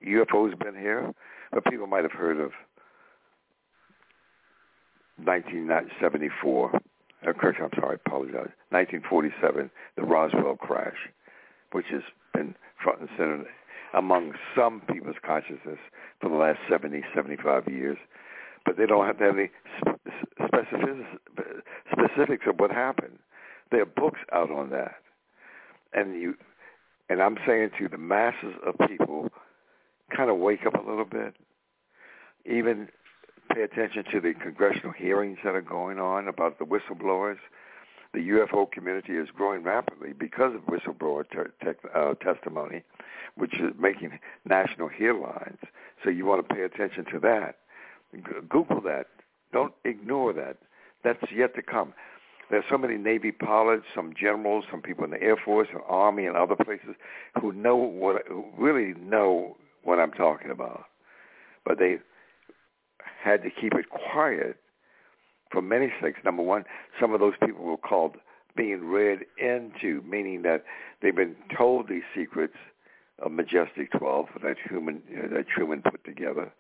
UFOs 0.06 0.58
been 0.60 0.76
here? 0.76 1.12
But 1.52 1.66
people 1.66 1.88
might 1.88 2.04
have 2.04 2.12
heard 2.12 2.40
of 2.40 2.52
1974. 5.24 6.72
Uh, 6.76 7.34
correct, 7.34 7.60
I'm 7.62 7.70
sorry, 7.76 7.98
I 7.98 8.02
apologize. 8.06 8.50
1947, 8.70 9.70
the 9.96 10.04
Roswell 10.04 10.56
crash, 10.56 10.96
which 11.72 11.86
has 11.92 12.02
been 12.34 12.56
front 12.84 13.02
and 13.02 13.10
center 13.18 13.44
among 13.94 14.34
some 14.56 14.82
people's 14.92 15.18
consciousness 15.26 15.78
for 16.20 16.30
the 16.30 16.36
last 16.36 16.60
70, 16.70 17.02
75 17.14 17.68
years 17.68 17.98
but 18.66 18.78
they 18.78 18.86
don't 18.86 19.06
have 19.06 19.18
to 19.20 19.24
have 19.24 19.38
any 19.38 19.50
specifics 21.92 22.46
of 22.48 22.60
what 22.60 22.72
happened. 22.72 23.20
There 23.72 23.82
are 23.82 23.86
books 23.86 24.20
out 24.34 24.52
on 24.52 24.70
that, 24.72 24.96
and 25.94 26.20
you, 26.20 26.36
and 27.10 27.22
I'm 27.22 27.38
saying 27.46 27.72
to 27.80 27.88
the 27.88 27.98
masses 27.98 28.56
of 28.66 28.76
people, 28.88 29.30
kind 30.16 30.30
of 30.30 30.38
wake 30.38 30.66
up 30.66 30.74
a 30.76 30.90
little 30.90 31.06
bit. 31.06 31.36
Even 32.46 32.90
pay 33.54 33.64
attention 33.64 34.04
to 34.12 34.20
the 34.20 34.34
congressional 34.34 34.92
hearings 34.92 35.38
that 35.44 35.56
are 35.56 35.62
going 35.62 36.00
on 36.00 36.28
about 36.28 36.60
the 36.60 36.66
whistleblowers. 36.66 37.38
The 38.14 38.20
UFO 38.20 38.70
community 38.70 39.14
is 39.14 39.30
growing 39.34 39.64
rapidly 39.64 40.12
because 40.14 40.54
of 40.54 40.62
whistleblower 40.62 41.24
te- 41.30 41.72
uh, 41.96 42.14
testimony, 42.16 42.84
which 43.36 43.54
is 43.54 43.74
making 43.80 44.20
national 44.46 44.90
headlines. 44.90 45.60
So 46.04 46.10
you 46.10 46.26
want 46.26 46.48
to 46.48 46.54
pay 46.54 46.64
attention 46.64 47.06
to 47.14 47.20
that. 47.20 47.56
Google 48.50 48.82
that. 48.82 49.08
Don't 49.54 49.74
ignore 49.86 50.34
that. 50.34 50.58
That's 51.04 51.20
yet 51.36 51.56
to 51.56 51.62
come. 51.62 51.94
There's 52.50 52.66
so 52.70 52.78
many 52.78 52.98
Navy 52.98 53.32
pilots, 53.32 53.86
some 53.96 54.14
generals, 54.20 54.66
some 54.70 54.82
people 54.82 55.06
in 55.06 55.12
the 55.12 55.22
Air 55.22 55.38
Force 55.38 55.70
and 55.72 55.82
Army 55.88 56.26
and 56.26 56.36
other 56.36 56.56
places 56.56 56.96
who 57.40 57.54
know 57.54 57.76
what, 57.76 58.24
who 58.28 58.46
really 58.58 58.94
know 59.00 59.56
what 59.84 60.00
I'm 60.00 60.12
talking 60.12 60.52
about. 60.52 60.86
But 61.66 61.80
they 61.80 62.00
had 63.24 63.42
to 63.44 63.50
keep 63.50 63.74
it 63.74 63.86
quiet 63.90 64.58
for 65.50 65.62
many 65.62 65.92
things. 66.02 66.18
Number 66.26 66.44
one, 66.44 66.66
some 67.00 67.14
of 67.14 67.20
those 67.20 67.34
people 67.44 67.64
were 67.64 67.78
called 67.78 68.18
being 68.56 68.86
read 68.86 69.20
into, 69.38 70.02
meaning 70.02 70.42
that 70.42 70.66
they've 71.02 71.16
been 71.16 71.36
told 71.58 71.88
these 71.88 72.04
secrets 72.16 72.56
of 73.20 73.32
Majestic 73.32 73.92
12 73.92 74.28
that 74.44 74.58
human 74.68 75.02
that 75.32 75.48
Truman 75.48 75.82
put 75.82 76.04
together 76.04 76.52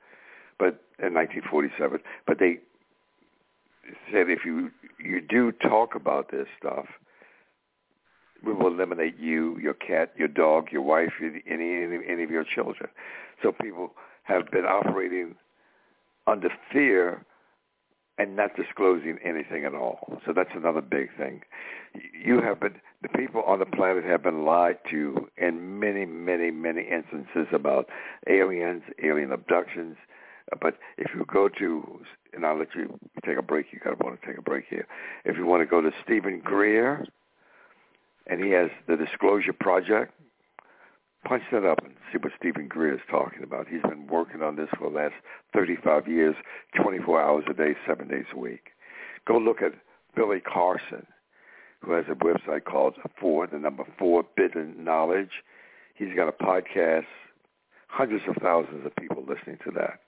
but 0.61 0.77
in 1.03 1.15
1947. 1.15 1.99
But 2.27 2.37
they 2.37 2.59
said 4.11 4.29
if 4.29 4.45
you 4.45 4.69
you 4.99 5.19
do 5.19 5.51
talk 5.51 5.95
about 5.95 6.29
this 6.29 6.45
stuff, 6.59 6.85
we 8.45 8.53
will 8.53 8.67
eliminate 8.67 9.17
you, 9.17 9.57
your 9.57 9.73
cat, 9.73 10.13
your 10.15 10.27
dog, 10.27 10.67
your 10.71 10.83
wife, 10.83 11.13
any 11.19 11.41
any, 11.47 11.97
any 12.07 12.23
of 12.23 12.29
your 12.29 12.43
children. 12.43 12.89
So 13.41 13.51
people 13.51 13.93
have 14.23 14.51
been 14.51 14.65
operating 14.65 15.33
under 16.27 16.49
fear 16.71 17.25
and 18.19 18.35
not 18.35 18.55
disclosing 18.55 19.17
anything 19.25 19.65
at 19.65 19.73
all. 19.73 20.19
So 20.27 20.33
that's 20.33 20.51
another 20.53 20.81
big 20.81 21.09
thing. 21.17 21.41
You 22.23 22.39
have 22.39 22.59
been 22.59 22.75
the 23.01 23.09
people 23.09 23.41
on 23.47 23.57
the 23.57 23.65
planet 23.65 24.03
have 24.03 24.21
been 24.21 24.45
lied 24.45 24.77
to 24.91 25.27
in 25.37 25.79
many, 25.79 26.05
many, 26.05 26.51
many 26.51 26.83
instances 26.83 27.47
about 27.51 27.89
aliens, 28.29 28.83
alien 29.03 29.31
abductions, 29.31 29.97
Uh, 30.51 30.57
but 30.61 30.77
if 30.97 31.11
you 31.13 31.25
go 31.31 31.49
to, 31.49 32.01
and 32.33 32.45
I'll 32.45 32.57
let 32.57 32.75
you 32.75 32.97
take 33.25 33.37
a 33.37 33.41
break. 33.41 33.67
You 33.71 33.79
got 33.79 33.97
to 33.97 34.03
want 34.03 34.19
to 34.19 34.27
take 34.27 34.37
a 34.37 34.41
break 34.41 34.65
here. 34.69 34.87
If 35.25 35.37
you 35.37 35.45
want 35.45 35.61
to 35.61 35.65
go 35.65 35.81
to 35.81 35.91
Steven 36.03 36.41
Greer, 36.43 37.05
and 38.27 38.43
he 38.43 38.51
has 38.51 38.69
the 38.87 38.95
Disclosure 38.95 39.53
Project, 39.53 40.13
punch 41.25 41.43
that 41.51 41.65
up 41.65 41.83
and 41.83 41.93
see 42.11 42.17
what 42.17 42.31
Steven 42.39 42.67
Greer 42.67 42.95
is 42.95 43.01
talking 43.09 43.43
about. 43.43 43.67
He's 43.67 43.81
been 43.81 44.07
working 44.07 44.41
on 44.41 44.55
this 44.55 44.69
for 44.77 44.89
the 44.89 44.95
last 44.95 45.13
35 45.53 46.07
years, 46.07 46.35
24 46.81 47.21
hours 47.21 47.43
a 47.49 47.53
day, 47.53 47.75
seven 47.87 48.07
days 48.07 48.25
a 48.33 48.39
week. 48.39 48.69
Go 49.27 49.37
look 49.37 49.61
at 49.61 49.73
Billy 50.15 50.39
Carson, 50.39 51.05
who 51.81 51.93
has 51.93 52.05
a 52.09 52.15
website 52.15 52.63
called 52.65 52.95
For 53.19 53.47
the 53.47 53.57
Number 53.57 53.83
Four 53.97 54.25
Bitten 54.35 54.83
Knowledge. 54.83 55.43
He's 55.95 56.15
got 56.15 56.27
a 56.27 56.31
podcast, 56.31 57.05
hundreds 57.87 58.23
of 58.27 58.35
thousands 58.41 58.85
of 58.85 58.95
people 58.95 59.23
listening 59.27 59.57
to 59.65 59.71
that. 59.71 59.99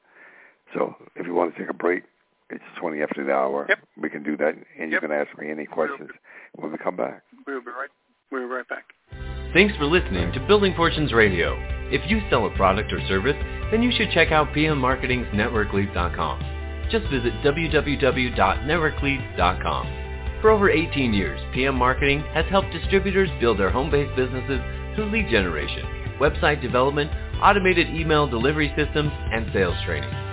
So 0.74 0.96
if 1.16 1.26
you 1.26 1.34
want 1.34 1.54
to 1.54 1.60
take 1.60 1.70
a 1.70 1.74
break, 1.74 2.04
it's 2.50 2.64
20 2.80 3.02
after 3.02 3.24
the 3.24 3.32
hour. 3.32 3.66
Yep. 3.70 3.80
We 4.02 4.10
can 4.10 4.24
do 4.24 4.36
that, 4.38 4.56
and 4.80 4.92
you 4.92 4.94
yep. 4.94 5.02
can 5.02 5.12
ask 5.12 5.30
me 5.38 5.50
any 5.50 5.66
questions 5.66 6.10
when 6.56 6.72
we 6.72 6.78
come 6.78 6.96
back. 6.96 7.24
We'll 7.48 7.62
be 7.62 7.68
right. 7.68 7.90
We'll 8.32 8.48
be 8.48 8.54
right 8.54 8.68
back. 8.68 8.86
Thanks 9.54 9.76
for 9.78 9.86
listening 9.86 10.32
to 10.34 10.40
Building 10.48 10.74
Fortunes 10.76 11.14
Radio. 11.14 11.56
If 11.92 12.10
you 12.10 12.22
sell 12.30 12.48
a 12.48 12.56
product 12.56 12.92
or 12.92 13.00
service, 13.08 13.36
then 13.72 13.84
you 13.84 13.92
should 13.96 14.12
check 14.12 14.32
out 14.32 14.54
PM 14.54 14.80
Marketing's 14.80 15.28
NetworkLeads.com. 15.28 16.90
Just 16.90 17.08
visit 17.10 17.34
www.networklead.com. 17.44 20.00
For 20.42 20.50
over 20.50 20.70
18 20.70 21.14
years, 21.14 21.40
PM 21.54 21.76
Marketing 21.76 22.22
has 22.34 22.46
helped 22.48 22.72
distributors 22.72 23.30
build 23.40 23.60
their 23.60 23.70
home-based 23.70 24.16
businesses 24.16 24.60
through 24.96 25.12
lead 25.12 25.30
generation, 25.30 25.86
website 26.20 26.62
development, 26.62 27.12
automated 27.42 27.88
email 27.90 28.28
delivery 28.28 28.74
systems, 28.76 29.12
and 29.32 29.48
sales 29.54 29.78
training. 29.86 30.33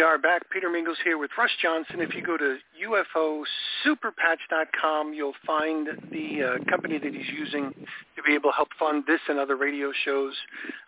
We 0.00 0.04
are 0.04 0.16
back. 0.16 0.48
Peter 0.50 0.70
Mingils 0.70 0.96
here 1.04 1.18
with 1.18 1.30
Russ 1.36 1.50
Johnson. 1.60 2.00
If 2.00 2.14
you 2.14 2.22
go 2.22 2.38
to 2.38 2.56
UFOSuperpatch.com, 2.82 5.12
you'll 5.12 5.34
find 5.46 5.88
the 6.10 6.42
uh, 6.42 6.56
company 6.70 6.96
that 6.96 7.12
he's 7.12 7.28
using 7.28 7.74
to 8.16 8.22
be 8.22 8.32
able 8.32 8.48
to 8.48 8.56
help 8.56 8.68
fund 8.78 9.04
this 9.06 9.20
and 9.28 9.38
other 9.38 9.56
radio 9.56 9.92
shows. 10.06 10.34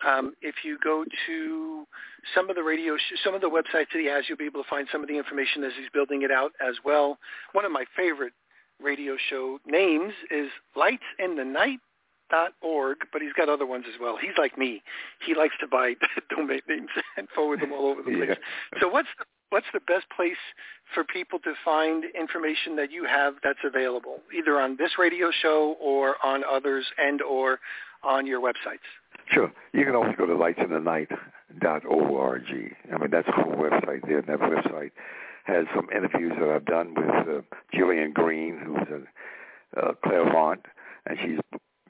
Um, 0.03 0.33
if 0.41 0.55
you 0.63 0.79
go 0.83 1.05
to 1.27 1.85
some 2.33 2.49
of 2.49 2.55
the 2.55 2.63
radio, 2.63 2.97
sh- 2.97 3.19
some 3.23 3.35
of 3.35 3.41
the 3.41 3.51
websites 3.51 3.91
that 3.93 3.99
he 3.99 4.07
has, 4.07 4.27
you'll 4.27 4.39
be 4.39 4.45
able 4.45 4.63
to 4.63 4.69
find 4.69 4.87
some 4.91 5.03
of 5.03 5.07
the 5.07 5.19
information 5.19 5.63
as 5.63 5.73
he's 5.79 5.91
building 5.93 6.23
it 6.23 6.31
out 6.31 6.53
as 6.59 6.77
well. 6.83 7.19
One 7.51 7.65
of 7.65 7.71
my 7.71 7.85
favorite 7.95 8.33
radio 8.81 9.15
show 9.29 9.59
names 9.67 10.13
is 10.31 10.49
Lights 10.75 11.03
in 11.19 11.35
the 11.35 11.45
Night 11.45 11.81
org, 12.61 12.97
but 13.11 13.21
he's 13.21 13.33
got 13.33 13.49
other 13.49 13.65
ones 13.65 13.85
as 13.87 13.99
well. 13.99 14.17
He's 14.17 14.37
like 14.37 14.57
me; 14.57 14.81
he 15.25 15.35
likes 15.35 15.55
to 15.59 15.67
buy 15.67 15.95
domain 16.29 16.61
names 16.67 16.89
and 17.17 17.27
forward 17.29 17.61
them 17.61 17.71
all 17.71 17.87
over 17.87 18.01
the 18.01 18.11
place. 18.11 18.29
Yeah. 18.29 18.35
So, 18.79 18.89
what's 18.89 19.09
the, 19.17 19.25
what's 19.49 19.67
the 19.73 19.79
best 19.81 20.05
place 20.15 20.37
for 20.93 21.03
people 21.03 21.39
to 21.39 21.53
find 21.63 22.05
information 22.17 22.75
that 22.77 22.91
you 22.91 23.05
have 23.05 23.35
that's 23.43 23.59
available, 23.63 24.19
either 24.35 24.59
on 24.59 24.77
this 24.77 24.97
radio 24.97 25.29
show 25.31 25.75
or 25.79 26.15
on 26.23 26.43
others, 26.49 26.85
and 26.97 27.21
or 27.21 27.59
on 28.03 28.25
your 28.25 28.41
websites? 28.41 28.79
Sure. 29.31 29.51
You 29.73 29.85
can 29.85 29.95
always 29.95 30.15
go 30.17 30.25
to 30.25 30.33
lightsinthenight.org. 30.33 32.41
I 32.91 32.97
mean, 32.97 33.11
that's 33.11 33.27
a 33.27 33.31
whole 33.31 33.53
website 33.53 34.01
there. 34.07 34.17
And 34.19 34.27
that 34.27 34.39
website 34.39 34.91
has 35.45 35.65
some 35.75 35.87
interviews 35.95 36.33
that 36.39 36.49
I've 36.49 36.65
done 36.65 36.95
with 36.95 37.09
uh, 37.09 37.41
Gillian 37.73 38.11
Green, 38.11 38.57
who's 38.59 38.87
a 38.89 39.03
uh, 39.79 39.93
clairvoyant, 40.03 40.65
and 41.05 41.17
she's 41.21 41.39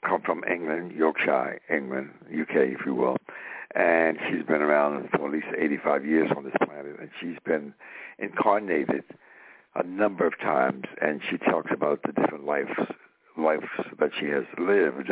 come 0.04 0.22
from 0.22 0.44
England, 0.50 0.92
Yorkshire, 0.92 1.60
England, 1.70 2.10
UK, 2.32 2.56
if 2.78 2.86
you 2.86 2.94
will. 2.94 3.16
And 3.74 4.18
she's 4.28 4.44
been 4.44 4.62
around 4.62 5.08
for 5.10 5.26
at 5.26 5.32
least 5.32 5.46
85 5.56 6.06
years 6.06 6.30
on 6.36 6.44
this 6.44 6.54
planet, 6.64 6.96
and 7.00 7.10
she's 7.20 7.38
been 7.44 7.74
incarnated 8.18 9.04
a 9.74 9.82
number 9.82 10.26
of 10.26 10.38
times, 10.38 10.84
and 11.02 11.20
she 11.28 11.38
talks 11.38 11.72
about 11.72 12.02
the 12.04 12.12
different 12.12 12.44
lives 12.44 12.70
lives 13.36 13.66
that 13.98 14.10
she 14.18 14.26
has 14.26 14.44
lived. 14.58 15.10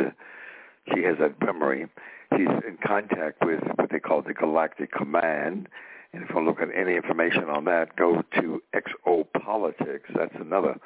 She 0.93 1.03
has 1.03 1.17
that 1.19 1.41
memory. 1.41 1.87
She's 2.35 2.47
in 2.47 2.77
contact 2.85 3.43
with 3.43 3.61
what 3.75 3.89
they 3.91 3.99
call 3.99 4.21
the 4.21 4.33
Galactic 4.33 4.91
Command. 4.91 5.67
And 6.13 6.23
if 6.23 6.29
you 6.29 6.35
want 6.35 6.45
to 6.45 6.49
look 6.49 6.61
at 6.61 6.75
any 6.77 6.95
information 6.95 7.45
on 7.45 7.65
that, 7.65 7.95
go 7.95 8.23
to 8.39 8.61
Exopolitics. 8.73 10.13
That's 10.15 10.35
another 10.39 10.79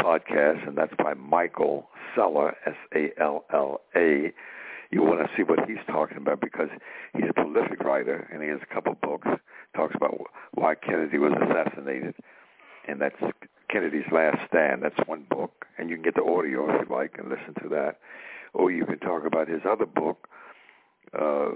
podcast, 0.00 0.66
and 0.66 0.76
that's 0.76 0.94
by 1.02 1.14
Michael 1.14 1.88
Salla, 2.14 2.52
S-A-L-L-A. 2.66 4.32
You 4.90 5.02
want 5.02 5.20
to 5.20 5.28
see 5.36 5.42
what 5.42 5.68
he's 5.68 5.84
talking 5.86 6.16
about 6.16 6.40
because 6.40 6.68
he's 7.14 7.28
a 7.28 7.34
prolific 7.34 7.80
writer, 7.80 8.28
and 8.32 8.42
he 8.42 8.48
has 8.48 8.60
a 8.62 8.74
couple 8.74 8.94
books. 9.02 9.28
Talks 9.76 9.94
about 9.94 10.18
why 10.54 10.74
Kennedy 10.74 11.18
was 11.18 11.32
assassinated, 11.32 12.14
and 12.86 13.00
that's 13.00 13.20
Kennedy's 13.70 14.10
Last 14.10 14.38
Stand. 14.48 14.82
That's 14.82 14.98
one 15.06 15.26
book, 15.28 15.66
and 15.76 15.90
you 15.90 15.96
can 15.96 16.04
get 16.04 16.14
the 16.14 16.24
audio 16.24 16.74
if 16.74 16.88
you 16.88 16.94
like 16.94 17.16
and 17.18 17.28
listen 17.28 17.54
to 17.62 17.68
that. 17.68 17.98
Or 18.54 18.70
you 18.70 18.86
can 18.86 18.98
talk 18.98 19.26
about 19.26 19.48
his 19.48 19.60
other 19.68 19.84
book, 19.84 20.26
uh, 21.18 21.50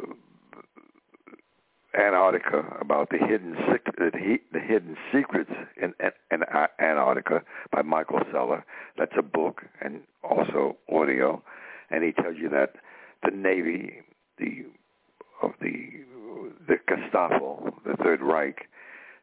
Antarctica 1.94 2.76
about 2.80 3.10
the 3.10 3.18
hidden 3.18 3.56
the, 3.96 4.60
hidden 4.60 4.96
secrets 5.12 5.50
in, 5.80 5.94
in, 6.30 6.42
Antarctica 6.80 7.42
by 7.70 7.82
Michael 7.82 8.20
Salla. 8.32 8.64
That's 8.96 9.12
a 9.18 9.22
book 9.22 9.62
and 9.80 10.00
also 10.22 10.76
audio, 10.90 11.42
and 11.90 12.02
he 12.02 12.12
tells 12.12 12.36
you 12.38 12.48
that 12.50 12.74
the 13.24 13.30
Navy, 13.30 14.00
the 14.38 14.64
of 15.42 15.52
the 15.60 16.04
the 16.68 16.76
Gestapo, 16.88 17.74
the 17.84 17.96
Third 18.02 18.22
Reich, 18.22 18.68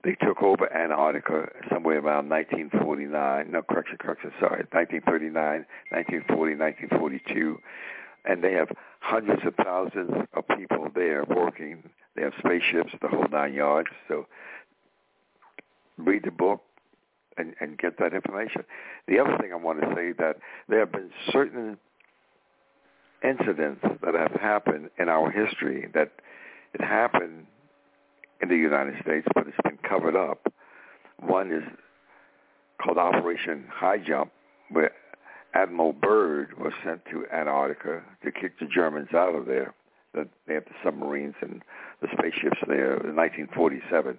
they 0.04 0.16
took 0.16 0.42
over 0.42 0.72
Antarctica 0.74 1.50
somewhere 1.72 2.00
around 2.00 2.30
1949. 2.30 3.52
No, 3.52 3.62
correction, 3.62 3.98
correction. 3.98 4.32
Sorry, 4.40 4.64
1939, 4.72 5.66
1940, 5.90 6.56
1942, 6.56 7.60
and 8.26 8.44
they 8.44 8.54
have 8.54 8.70
hundreds 9.00 9.42
of 9.46 9.56
thousands 9.56 10.12
of 10.34 10.48
people 10.58 10.88
there 10.94 11.24
working 11.26 11.84
they 12.20 12.24
have 12.24 12.34
spaceships, 12.40 12.92
the 13.02 13.08
whole 13.08 13.28
nine 13.32 13.54
yards. 13.54 13.90
So 14.08 14.26
read 15.98 16.24
the 16.26 16.32
book 16.32 16.62
and, 17.38 17.56
and 17.62 17.78
get 17.78 17.98
that 18.00 18.14
information. 18.14 18.64
The 19.08 19.20
other 19.20 19.38
thing 19.38 19.54
I 19.54 19.56
want 19.56 19.80
to 19.82 19.88
say 19.96 20.12
that 20.18 20.38
there 20.68 20.80
have 20.80 20.92
been 20.92 21.12
certain 21.32 21.78
incidents 23.24 23.82
that 24.04 24.16
have 24.16 24.32
happened 24.40 24.90
in 24.98 25.08
our 25.08 25.32
history 25.32 25.88
that 25.94 26.12
it 26.74 26.82
happened 26.82 27.46
in 28.42 28.50
the 28.50 28.56
United 28.56 28.96
States, 29.02 29.28
but 29.34 29.48
it's 29.48 29.58
been 29.64 29.78
covered 29.88 30.16
up. 30.16 30.52
One 31.20 31.52
is 31.52 31.64
called 32.82 32.98
Operation 32.98 33.66
High 33.70 33.98
Jump, 33.98 34.32
where 34.72 34.92
Admiral 35.54 35.94
Byrd 35.94 36.58
was 36.58 36.74
sent 36.84 37.04
to 37.06 37.26
Antarctica 37.34 38.04
to 38.24 38.32
kick 38.32 38.60
the 38.60 38.66
Germans 38.66 39.10
out 39.14 39.36
of 39.36 39.46
there. 39.46 39.74
That 40.14 40.28
they 40.48 40.56
had 40.56 40.66
the 40.66 40.76
submarines 40.84 41.36
and 41.42 41.62
the 42.02 42.08
spaceships 42.14 42.58
there 42.68 42.94
in 42.94 43.16
1947. 43.16 44.18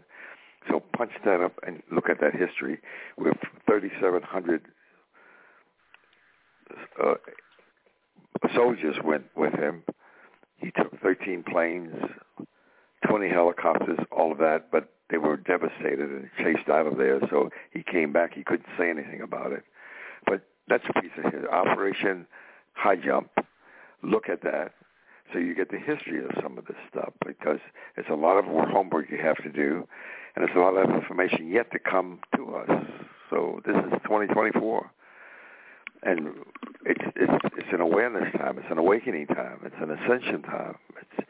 So 0.69 0.81
punch 0.97 1.11
that 1.25 1.40
up 1.40 1.55
and 1.66 1.83
look 1.90 2.09
at 2.09 2.21
that 2.21 2.35
history. 2.35 2.79
With 3.19 3.37
3,700 3.66 4.62
uh, 7.03 7.14
soldiers 8.55 8.97
went 9.05 9.25
with 9.37 9.55
him. 9.55 9.83
He 10.59 10.71
took 10.71 11.01
13 11.01 11.43
planes, 11.51 11.95
20 13.09 13.29
helicopters, 13.29 13.99
all 14.12 14.31
of 14.31 14.38
that, 14.38 14.71
but 14.71 14.90
they 15.11 15.19
were 15.19 15.37
devastated 15.37 16.11
and 16.11 16.31
chased 16.38 16.69
out 16.69 16.87
of 16.87 16.99
there. 16.99 17.19
So 17.31 17.51
he 17.73 17.83
came 17.83 18.12
back. 18.12 18.35
He 18.35 18.45
couldn't 18.45 18.69
say 18.79 18.90
anything 18.90 19.23
about 19.23 19.53
it. 19.53 19.64
But 20.27 20.43
that's 20.68 20.85
a 20.88 21.01
piece 21.01 21.11
of 21.18 21.25
history. 21.25 21.49
Operation 21.49 22.27
High 22.75 22.96
Jump. 22.96 23.31
Look 24.03 24.29
at 24.29 24.42
that 24.42 24.73
so 25.33 25.38
you 25.38 25.55
get 25.55 25.70
the 25.70 25.79
history 25.79 26.25
of 26.25 26.31
some 26.42 26.59
of 26.59 26.66
this 26.66 26.77
stuff 26.90 27.12
because 27.25 27.61
it's 27.96 28.09
a 28.09 28.14
lot 28.14 28.37
of 28.37 28.44
homework 28.44 29.11
you 29.11 29.18
have 29.18 29.37
to 29.44 29.51
do, 29.51 29.87
and 30.35 30.44
it's 30.44 30.55
a 30.57 30.59
lot 30.59 30.77
of 30.77 30.90
information 30.90 31.49
yet 31.49 31.70
to 31.73 31.79
come 31.79 32.20
to 32.37 32.57
us. 32.57 32.85
So 33.29 33.61
this 33.64 33.77
is 33.77 33.92
2024, 34.05 34.90
and 36.03 36.29
it's 36.85 37.05
it's 37.16 37.44
it's 37.57 37.68
an 37.73 37.81
awareness 37.81 38.33
time. 38.37 38.59
It's 38.59 38.70
an 38.70 38.79
awakening 38.79 39.29
time. 39.29 39.61
It's 39.64 39.77
an 39.81 39.90
ascension 39.90 40.42
time. 40.42 40.77
It's 41.01 41.29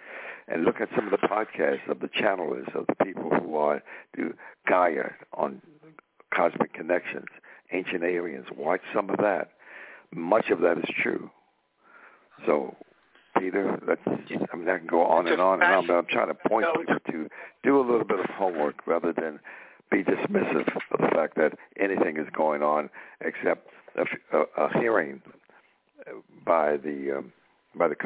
and 0.49 0.64
look 0.64 0.81
at 0.81 0.88
some 0.97 1.05
of 1.05 1.12
the 1.12 1.29
podcasts 1.29 1.88
of 1.88 2.01
the 2.01 2.09
channelers 2.09 2.69
of 2.75 2.87
the 2.87 3.05
people 3.05 3.31
who 3.31 3.57
are 3.57 3.83
do 4.16 4.33
Gaia 4.66 5.11
on 5.35 5.61
cosmic 6.35 6.73
connections, 6.73 7.27
ancient 7.72 8.02
aliens. 8.02 8.46
Watch 8.56 8.80
some 8.94 9.11
of 9.11 9.16
that. 9.18 9.50
Much 10.14 10.50
of 10.50 10.61
that 10.61 10.78
is 10.78 10.85
true. 11.02 11.30
So 12.46 12.74
Peter. 13.38 13.80
That's 13.87 14.00
I 14.06 14.56
mean 14.56 14.68
I 14.68 14.78
can 14.78 14.87
go 14.87 15.02
on 15.02 15.26
and 15.28 15.40
on 15.40 15.62
and 15.62 15.74
on, 15.74 15.87
but 15.87 15.94
I'm 15.94 16.06
trying 16.06 16.28
to 16.28 16.48
point 16.48 16.66
people 16.76 16.98
to 17.11 17.28
do 17.62 17.80
a 17.80 17.83
little 17.83 18.04
bit 18.04 18.20
of 18.20 18.26
homework 18.30 18.87
rather 18.87 19.12
than 19.12 19.38
be 19.90 20.02
dismissive 20.02 20.68
of 20.92 21.00
the 21.00 21.09
fact 21.14 21.37
that 21.37 21.52
anything 21.78 22.16
is 22.16 22.26
going 22.33 22.62
on 22.62 22.90
except 23.20 23.68
a, 23.96 24.37
a, 24.37 24.66
a 24.66 24.78
hearing 24.78 25.20
by 26.44 26.76
the 26.76 27.18
um, 27.18 27.33
by 27.76 27.88
the 27.88 27.96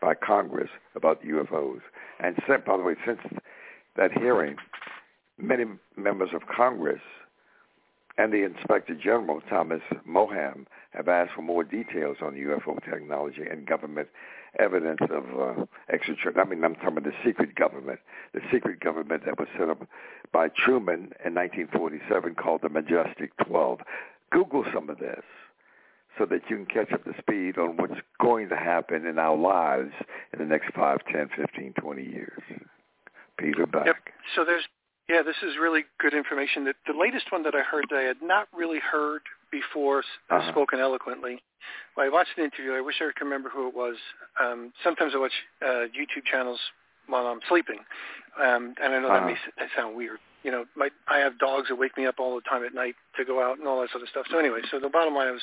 by 0.00 0.14
Congress 0.14 0.70
about 0.94 1.22
UFOs. 1.22 1.80
And 2.20 2.36
by 2.46 2.76
the 2.76 2.82
way, 2.82 2.94
since 3.06 3.20
that 3.96 4.12
hearing, 4.12 4.56
many 5.38 5.64
members 5.96 6.30
of 6.34 6.42
Congress 6.54 7.00
and 8.20 8.34
the 8.34 8.44
Inspector 8.44 8.94
General, 8.96 9.40
Thomas 9.48 9.80
Monheim, 10.06 10.66
have 10.90 11.08
asked 11.08 11.32
for 11.34 11.40
more 11.40 11.64
details 11.64 12.18
on 12.20 12.34
UFO 12.34 12.78
technology 12.84 13.44
and 13.50 13.66
government 13.66 14.08
evidence 14.58 15.00
of 15.08 15.24
uh, 15.40 15.64
extraterrestrial. 15.90 16.38
I 16.38 16.44
mean, 16.44 16.62
I'm 16.62 16.74
talking 16.74 16.98
about 16.98 17.04
the 17.04 17.14
secret 17.24 17.54
government, 17.54 18.00
the 18.34 18.42
secret 18.52 18.80
government 18.80 19.24
that 19.24 19.38
was 19.38 19.48
set 19.58 19.70
up 19.70 19.86
by 20.32 20.48
Truman 20.48 21.12
in 21.24 21.34
1947 21.34 22.34
called 22.34 22.60
the 22.62 22.68
Majestic 22.68 23.34
12. 23.46 23.80
Google 24.30 24.66
some 24.74 24.90
of 24.90 24.98
this 24.98 25.24
so 26.18 26.26
that 26.26 26.42
you 26.50 26.56
can 26.56 26.66
catch 26.66 26.92
up 26.92 27.04
to 27.04 27.14
speed 27.18 27.56
on 27.56 27.78
what's 27.78 28.00
going 28.20 28.50
to 28.50 28.56
happen 28.56 29.06
in 29.06 29.18
our 29.18 29.36
lives 29.36 29.92
in 30.34 30.40
the 30.40 30.44
next 30.44 30.74
5, 30.74 30.98
10, 31.10 31.30
15, 31.34 31.72
20 31.72 32.02
years. 32.02 32.42
Peter 33.38 33.64
back. 33.64 33.86
Yep. 33.86 33.96
So 34.36 34.44
there's 34.44 34.64
yeah, 35.10 35.22
this 35.22 35.36
is 35.42 35.58
really 35.60 35.82
good 35.98 36.14
information. 36.14 36.64
The, 36.64 36.74
the 36.86 36.98
latest 36.98 37.32
one 37.32 37.42
that 37.42 37.54
I 37.54 37.62
heard 37.62 37.86
that 37.90 37.98
I 37.98 38.02
had 38.02 38.22
not 38.22 38.46
really 38.56 38.78
heard 38.78 39.22
before 39.50 40.04
uh-huh. 40.30 40.50
spoken 40.52 40.78
eloquently. 40.78 41.42
Well, 41.96 42.06
I 42.06 42.08
watched 42.08 42.30
an 42.38 42.44
interview. 42.44 42.72
I 42.72 42.80
wish 42.80 42.96
I 43.00 43.10
could 43.12 43.24
remember 43.24 43.48
who 43.48 43.66
it 43.66 43.74
was. 43.74 43.96
Um, 44.40 44.72
sometimes 44.84 45.12
I 45.14 45.18
watch 45.18 45.32
uh, 45.62 45.90
YouTube 45.90 46.24
channels 46.30 46.60
while 47.08 47.26
I'm 47.26 47.40
sleeping, 47.48 47.78
um, 48.40 48.74
and 48.80 48.94
I 48.94 49.00
know 49.00 49.08
uh-huh. 49.08 49.26
that 49.26 49.36
may 49.58 49.66
sound 49.76 49.96
weird 49.96 50.20
you 50.42 50.50
know, 50.50 50.64
my 50.76 50.88
I 51.08 51.18
have 51.18 51.38
dogs 51.38 51.68
that 51.68 51.76
wake 51.76 51.96
me 51.96 52.06
up 52.06 52.16
all 52.18 52.34
the 52.34 52.40
time 52.42 52.64
at 52.64 52.74
night 52.74 52.94
to 53.16 53.24
go 53.24 53.42
out 53.42 53.58
and 53.58 53.68
all 53.68 53.80
that 53.80 53.90
sort 53.90 54.02
of 54.02 54.08
stuff. 54.08 54.26
So 54.30 54.38
anyway, 54.38 54.60
so 54.70 54.80
the 54.80 54.88
bottom 54.88 55.14
line 55.14 55.28
I 55.28 55.32
was 55.32 55.42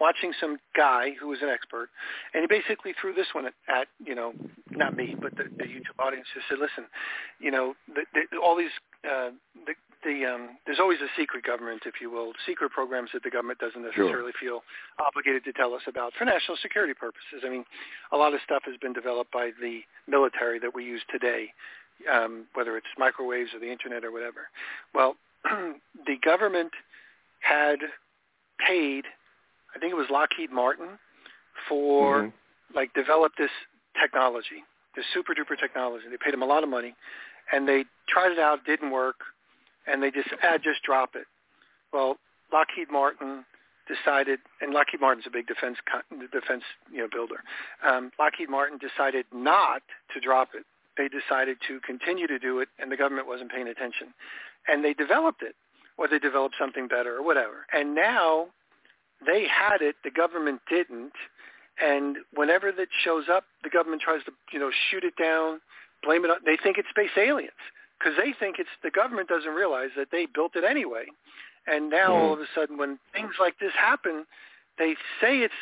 watching 0.00 0.32
some 0.40 0.58
guy 0.76 1.12
who 1.20 1.28
was 1.28 1.40
an 1.42 1.48
expert, 1.48 1.88
and 2.32 2.42
he 2.42 2.46
basically 2.46 2.94
threw 3.00 3.12
this 3.12 3.26
one 3.32 3.46
at, 3.46 3.54
at 3.68 3.88
you 4.04 4.14
know, 4.14 4.32
not 4.70 4.96
me, 4.96 5.16
but 5.20 5.36
the, 5.36 5.44
the 5.56 5.64
YouTube 5.64 5.98
audience. 5.98 6.26
He 6.34 6.40
said, 6.48 6.58
listen, 6.60 6.84
you 7.40 7.50
know, 7.50 7.74
the, 7.88 8.02
the, 8.14 8.38
all 8.38 8.56
these 8.56 8.74
uh, 9.06 9.30
the 9.66 9.74
the 10.04 10.24
um, 10.26 10.58
there's 10.66 10.78
always 10.78 11.00
a 11.00 11.10
secret 11.18 11.44
government, 11.44 11.82
if 11.86 12.00
you 12.00 12.10
will, 12.10 12.32
secret 12.46 12.70
programs 12.70 13.10
that 13.14 13.22
the 13.22 13.30
government 13.30 13.58
doesn't 13.58 13.82
necessarily 13.82 14.32
sure. 14.38 14.60
feel 14.60 14.62
obligated 15.04 15.44
to 15.44 15.52
tell 15.52 15.74
us 15.74 15.82
about 15.88 16.12
for 16.18 16.24
national 16.24 16.56
security 16.60 16.94
purposes. 16.94 17.42
I 17.44 17.50
mean, 17.50 17.64
a 18.12 18.16
lot 18.16 18.34
of 18.34 18.40
stuff 18.44 18.62
has 18.66 18.76
been 18.76 18.92
developed 18.92 19.32
by 19.32 19.50
the 19.60 19.80
military 20.06 20.58
that 20.60 20.74
we 20.74 20.84
use 20.84 21.02
today 21.10 21.50
um, 22.12 22.46
whether 22.54 22.76
it's 22.76 22.86
microwaves 22.98 23.50
or 23.54 23.60
the 23.60 23.70
internet 23.70 24.04
or 24.04 24.12
whatever. 24.12 24.48
Well, 24.94 25.16
the 25.44 26.16
government 26.24 26.72
had 27.40 27.78
paid, 28.66 29.04
I 29.74 29.78
think 29.78 29.92
it 29.92 29.96
was 29.96 30.08
Lockheed 30.10 30.50
Martin, 30.52 30.98
for 31.68 32.22
mm-hmm. 32.22 32.76
like 32.76 32.92
develop 32.94 33.32
this 33.38 33.50
technology, 34.00 34.64
this 34.94 35.04
super 35.14 35.34
duper 35.34 35.58
technology. 35.58 36.04
They 36.10 36.16
paid 36.22 36.32
them 36.32 36.42
a 36.42 36.46
lot 36.46 36.62
of 36.62 36.68
money, 36.68 36.94
and 37.52 37.68
they 37.68 37.84
tried 38.08 38.32
it 38.32 38.38
out, 38.38 38.64
didn't 38.64 38.90
work, 38.90 39.16
and 39.86 40.02
they 40.02 40.10
just 40.10 40.28
ah, 40.42 40.58
just 40.62 40.82
drop 40.82 41.10
it. 41.14 41.26
Well, 41.92 42.16
Lockheed 42.52 42.90
Martin 42.90 43.44
decided, 43.86 44.40
and 44.60 44.72
Lockheed 44.72 45.00
Martin's 45.00 45.26
a 45.26 45.30
big 45.30 45.46
defense 45.46 45.78
defense 46.32 46.64
you 46.90 46.98
know 46.98 47.08
builder. 47.10 47.42
Um, 47.86 48.10
Lockheed 48.18 48.50
Martin 48.50 48.78
decided 48.78 49.26
not 49.32 49.82
to 50.14 50.20
drop 50.20 50.50
it 50.54 50.64
they 50.96 51.08
decided 51.08 51.58
to 51.68 51.80
continue 51.80 52.26
to 52.26 52.38
do 52.38 52.60
it, 52.60 52.68
and 52.78 52.90
the 52.90 52.96
government 52.96 53.26
wasn't 53.26 53.50
paying 53.50 53.68
attention. 53.68 54.14
And 54.66 54.84
they 54.84 54.94
developed 54.94 55.42
it, 55.42 55.54
or 55.96 56.08
they 56.08 56.18
developed 56.18 56.56
something 56.58 56.88
better, 56.88 57.16
or 57.16 57.22
whatever. 57.22 57.66
And 57.72 57.94
now 57.94 58.48
they 59.24 59.46
had 59.46 59.80
it, 59.80 59.96
the 60.04 60.10
government 60.10 60.60
didn't. 60.68 61.12
And 61.80 62.18
whenever 62.34 62.72
that 62.72 62.88
shows 63.04 63.24
up, 63.30 63.44
the 63.62 63.70
government 63.70 64.02
tries 64.02 64.24
to, 64.24 64.32
you 64.52 64.58
know, 64.58 64.70
shoot 64.90 65.04
it 65.04 65.14
down, 65.16 65.60
blame 66.06 66.24
it. 66.24 66.30
On, 66.30 66.38
they 66.46 66.56
think 66.62 66.78
it's 66.78 66.88
space 66.88 67.14
aliens 67.18 67.50
because 67.98 68.14
they 68.16 68.32
think 68.38 68.56
it's 68.58 68.70
the 68.82 68.90
government 68.90 69.28
doesn't 69.28 69.52
realize 69.52 69.90
that 69.96 70.08
they 70.12 70.26
built 70.32 70.56
it 70.56 70.64
anyway. 70.64 71.06
And 71.66 71.90
now 71.90 72.10
mm. 72.10 72.22
all 72.22 72.32
of 72.32 72.40
a 72.40 72.46
sudden, 72.54 72.78
when 72.78 72.98
things 73.12 73.34
like 73.40 73.58
this 73.58 73.72
happen, 73.78 74.24
they 74.78 74.94
say 75.20 75.38
it's 75.38 75.54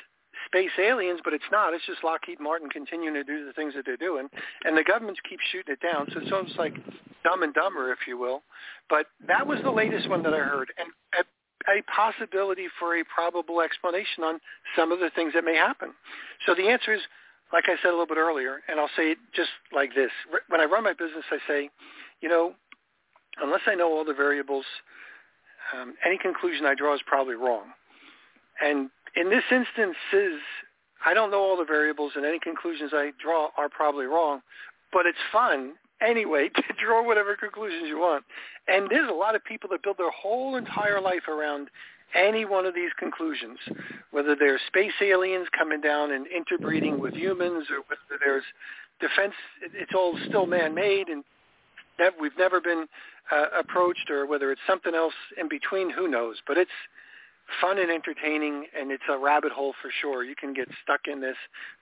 space 0.47 0.77
aliens, 0.79 1.21
but 1.25 1.33
it's 1.33 1.49
not. 1.51 1.73
It's 1.75 1.87
just 1.87 2.05
Lockheed 2.05 2.41
Martin 2.41 2.69
continuing 2.69 3.15
to 3.15 3.25
do 3.25 3.47
the 3.47 3.53
things 3.53 3.75
that 3.75 3.85
they're 3.87 3.97
doing, 3.97 4.29
and 4.65 4.77
the 4.77 4.85
governments 4.85 5.21
keep 5.29 5.41
shooting 5.51 5.75
it 5.75 5.81
down. 5.81 6.09
So 6.13 6.21
it's 6.21 6.33
almost 6.33 6.59
like 6.59 6.75
dumb 7.25 7.43
and 7.43 7.55
dumber, 7.55 7.93
if 7.93 8.01
you 8.07 8.19
will. 8.19 8.43
But 8.91 9.07
that 9.27 9.47
was 9.47 9.59
the 9.63 9.71
latest 9.71 10.09
one 10.09 10.23
that 10.25 10.35
I 10.35 10.39
heard, 10.39 10.73
and 10.77 10.89
a, 11.19 11.79
a 11.79 11.83
possibility 11.85 12.67
for 12.79 12.99
a 12.99 13.05
probable 13.05 13.61
explanation 13.63 14.23
on 14.25 14.41
some 14.77 14.93
of 14.93 15.01
the 15.01 15.11
things 15.15 15.33
that 15.35 15.45
may 15.45 15.57
happen. 15.57 15.91
So 16.45 16.55
the 16.55 16.69
answer 16.69 16.93
is, 16.93 17.01
like 17.55 17.69
I 17.69 17.77
said 17.81 17.91
a 17.91 17.97
little 17.97 18.07
bit 18.07 18.19
earlier, 18.19 18.63
and 18.69 18.81
I'll 18.81 18.91
say 18.97 19.13
it 19.13 19.19
just 19.33 19.51
like 19.73 19.95
this: 19.95 20.11
when 20.49 20.61
I 20.61 20.65
run 20.65 20.83
my 20.83 20.93
business, 20.93 21.25
I 21.31 21.39
say, 21.47 21.71
you 22.21 22.29
know, 22.29 22.53
unless 23.41 23.61
I 23.69 23.77
know 23.77 23.97
all 23.97 24.05
the 24.05 24.13
variables, 24.13 24.65
um, 25.73 25.95
any 26.05 26.19
conclusion 26.19 26.67
I 26.67 26.75
draw 26.75 26.95
is 26.95 27.01
probably 27.07 27.37
wrong. 27.37 27.67
And 28.61 28.91
in 29.15 29.31
this 29.31 29.45
instance, 29.53 29.97
is 30.13 30.41
I 31.07 31.15
don't 31.15 31.31
know 31.31 31.41
all 31.41 31.57
the 31.57 31.65
variables, 31.65 32.13
and 32.17 32.27
any 32.27 32.41
conclusions 32.41 32.91
I 32.93 33.13
draw 33.23 33.51
are 33.57 33.69
probably 33.69 34.07
wrong, 34.07 34.41
but 34.93 35.07
it's 35.07 35.19
fun 35.31 35.75
anyway 36.01 36.49
to 36.57 36.63
draw 36.85 37.07
whatever 37.07 37.37
conclusions 37.37 37.85
you 37.87 38.01
want. 38.01 38.25
And 38.67 38.89
there's 38.91 39.09
a 39.09 39.15
lot 39.15 39.37
of 39.37 39.45
people 39.45 39.71
that 39.71 39.85
build 39.85 39.99
their 39.99 40.11
whole 40.11 40.57
entire 40.57 41.01
life 41.01 41.29
around 41.29 41.69
any 42.15 42.45
one 42.45 42.67
of 42.67 42.75
these 42.75 42.91
conclusions, 42.99 43.59
whether 44.11 44.37
there's 44.37 44.61
space 44.67 44.93
aliens 45.03 45.47
coming 45.57 45.81
down 45.81 46.13
and 46.13 46.27
interbreeding 46.27 47.01
with 47.01 47.15
humans, 47.15 47.67
or 47.71 47.79
whether 47.89 48.21
there's 48.25 48.45
defense. 49.01 49.35
It's 49.61 49.93
all 49.95 50.19
still 50.29 50.47
man-made, 50.47 51.09
and 51.09 51.25
we've 52.21 52.37
never 52.39 52.61
been 52.61 52.87
uh, 53.33 53.47
approached, 53.59 54.11
or 54.11 54.27
whether 54.27 54.53
it's 54.53 54.61
something 54.67 54.95
else 54.95 55.15
in 55.39 55.49
between. 55.49 55.91
Who 55.91 56.09
knows? 56.09 56.37
But 56.47 56.57
it's 56.59 56.71
fun 57.61 57.79
and 57.79 57.91
entertaining, 57.91 58.67
and 58.79 58.91
it's 58.91 59.03
a 59.11 59.19
rabbit 59.19 59.53
hole 59.53 59.75
for 59.83 59.91
sure. 60.01 60.25
You 60.25 60.35
can 60.35 60.55
get 60.55 60.69
stuck 60.83 61.03
in 61.11 61.21
this 61.21 61.37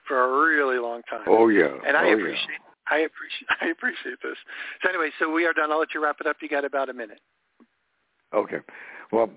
for 0.07 0.23
a 0.23 0.47
really 0.47 0.79
long 0.79 1.01
time. 1.09 1.25
Oh 1.27 1.49
yeah, 1.49 1.77
and 1.87 1.95
I 1.95 2.09
oh, 2.09 2.13
appreciate. 2.13 2.49
Yeah. 2.49 2.69
I 2.91 2.97
appreciate 2.99 3.47
I 3.61 3.67
appreciate 3.67 4.21
this. 4.21 4.37
So 4.81 4.89
anyway, 4.89 5.09
so 5.19 5.31
we 5.31 5.45
are 5.45 5.53
done. 5.53 5.71
I'll 5.71 5.79
let 5.79 5.93
you 5.93 6.03
wrap 6.03 6.17
it 6.19 6.27
up. 6.27 6.37
You 6.41 6.49
got 6.49 6.65
about 6.65 6.89
a 6.89 6.93
minute. 6.93 7.19
Okay. 8.33 8.57
Well, 9.11 9.29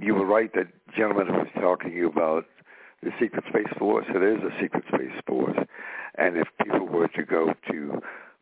you 0.00 0.14
were 0.14 0.26
right. 0.26 0.52
That 0.54 0.68
gentleman 0.96 1.28
was 1.28 1.48
talking 1.60 1.90
to 1.90 1.96
you 1.96 2.08
about 2.08 2.46
the 3.02 3.10
secret 3.20 3.44
space 3.48 3.72
force. 3.78 4.06
It 4.08 4.22
is 4.22 4.42
a 4.42 4.62
secret 4.62 4.84
space 4.88 5.20
force, 5.26 5.58
and 6.16 6.36
if 6.36 6.48
people 6.64 6.86
were 6.86 7.08
to 7.08 7.22
go 7.24 7.54
to 7.70 8.00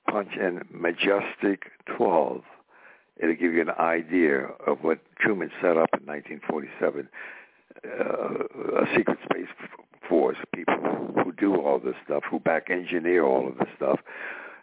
punch 0.08 0.30
in 0.36 0.62
Majestic 0.70 1.70
12 1.96 2.42
it'll 3.20 3.34
give 3.34 3.52
you 3.52 3.60
an 3.60 3.70
idea 3.70 4.46
of 4.66 4.78
what 4.82 4.98
Truman 5.18 5.50
set 5.60 5.76
up 5.76 5.90
in 5.98 6.06
1947, 6.06 7.08
uh, 7.84 8.82
a 8.82 8.96
secret 8.96 9.18
space 9.24 9.48
force, 10.08 10.38
people 10.54 10.74
who 11.22 11.32
do 11.32 11.56
all 11.56 11.78
this 11.78 11.94
stuff, 12.04 12.22
who 12.30 12.40
back 12.40 12.70
engineer 12.70 13.24
all 13.24 13.48
of 13.48 13.58
this 13.58 13.68
stuff. 13.76 14.00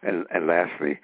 And, 0.02 0.26
and 0.34 0.48
lastly, 0.48 1.00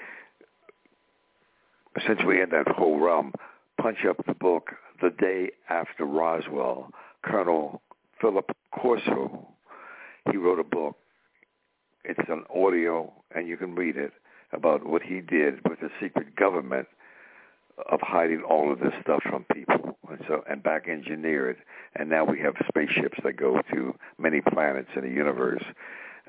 since 2.08 2.20
we're 2.24 2.44
in 2.44 2.50
that 2.50 2.68
whole 2.68 3.00
realm, 3.00 3.34
punch 3.82 4.00
up 4.10 4.18
the 4.26 4.34
book 4.34 4.72
The 5.02 5.10
Day 5.10 5.52
After 5.70 6.06
Roswell, 6.06 6.92
Colonel 7.24 7.82
Philip 8.22 8.52
Corso. 8.72 9.48
He 10.32 10.38
wrote 10.38 10.60
a 10.60 10.64
book. 10.64 10.96
It's 12.04 12.30
an 12.30 12.44
audio, 12.54 13.12
and 13.36 13.48
you 13.48 13.58
can 13.58 13.76
read 13.76 13.98
it, 13.98 14.14
about 14.52 14.86
what 14.86 15.02
he 15.02 15.22
did 15.22 15.56
with 15.68 15.80
the 15.80 15.90
secret 16.00 16.36
government– 16.36 16.88
of 17.92 18.00
hiding 18.02 18.42
all 18.44 18.72
of 18.72 18.80
this 18.80 18.94
stuff 19.02 19.22
from 19.24 19.46
people 19.54 19.98
and 20.10 20.20
so 20.28 20.44
and 20.50 20.62
back 20.62 20.88
engineered. 20.88 21.58
and 21.96 22.10
now 22.10 22.24
we 22.24 22.40
have 22.40 22.54
spaceships 22.68 23.18
that 23.24 23.36
go 23.36 23.62
to 23.74 23.96
many 24.18 24.42
planets 24.42 24.90
in 24.96 25.02
the 25.02 25.10
universe 25.10 25.64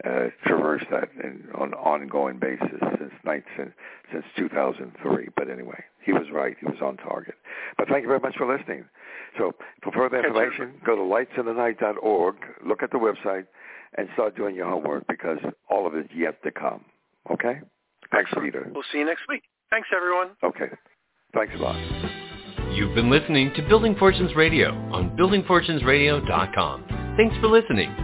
uh, 0.04 0.26
traverse 0.44 0.82
that 0.90 1.08
in, 1.22 1.44
on 1.54 1.68
an 1.68 1.74
ongoing 1.74 2.38
basis 2.38 2.68
since, 2.98 3.12
since 3.56 3.70
since 4.12 4.24
2003 4.36 5.28
but 5.36 5.48
anyway 5.48 5.82
he 6.04 6.12
was 6.12 6.26
right. 6.32 6.54
He 6.60 6.66
was 6.66 6.76
on 6.82 6.98
target. 6.98 7.34
But 7.78 7.88
thank 7.88 8.02
you 8.02 8.08
very 8.08 8.20
much 8.20 8.36
for 8.36 8.46
listening. 8.46 8.84
So 9.38 9.52
for 9.82 9.92
further 9.92 10.18
information 10.24 10.74
go 10.84 10.96
to 10.96 11.02
lightsinthenight.org 11.02 12.36
look 12.66 12.82
at 12.82 12.90
the 12.90 12.98
website 12.98 13.46
and 13.96 14.08
start 14.14 14.36
doing 14.36 14.54
your 14.54 14.68
homework 14.68 15.06
because 15.08 15.38
all 15.70 15.86
of 15.86 15.94
it 15.94 16.06
is 16.06 16.10
yet 16.14 16.42
to 16.42 16.50
come. 16.50 16.84
Okay? 17.30 17.60
Thanks 18.10 18.30
Excellent. 18.30 18.44
peter. 18.52 18.70
We'll 18.74 18.84
see 18.92 18.98
you 18.98 19.06
next 19.06 19.22
week. 19.28 19.44
Thanks 19.70 19.88
everyone. 19.94 20.30
Okay. 20.42 20.74
Thanks 21.34 21.52
a 21.56 21.58
lot. 21.58 21.76
You've 22.74 22.94
been 22.94 23.10
listening 23.10 23.52
to 23.54 23.62
Building 23.68 23.94
Fortunes 23.96 24.34
Radio 24.34 24.70
on 24.92 25.16
buildingfortunesradio.com. 25.16 27.14
Thanks 27.16 27.36
for 27.40 27.46
listening. 27.46 28.03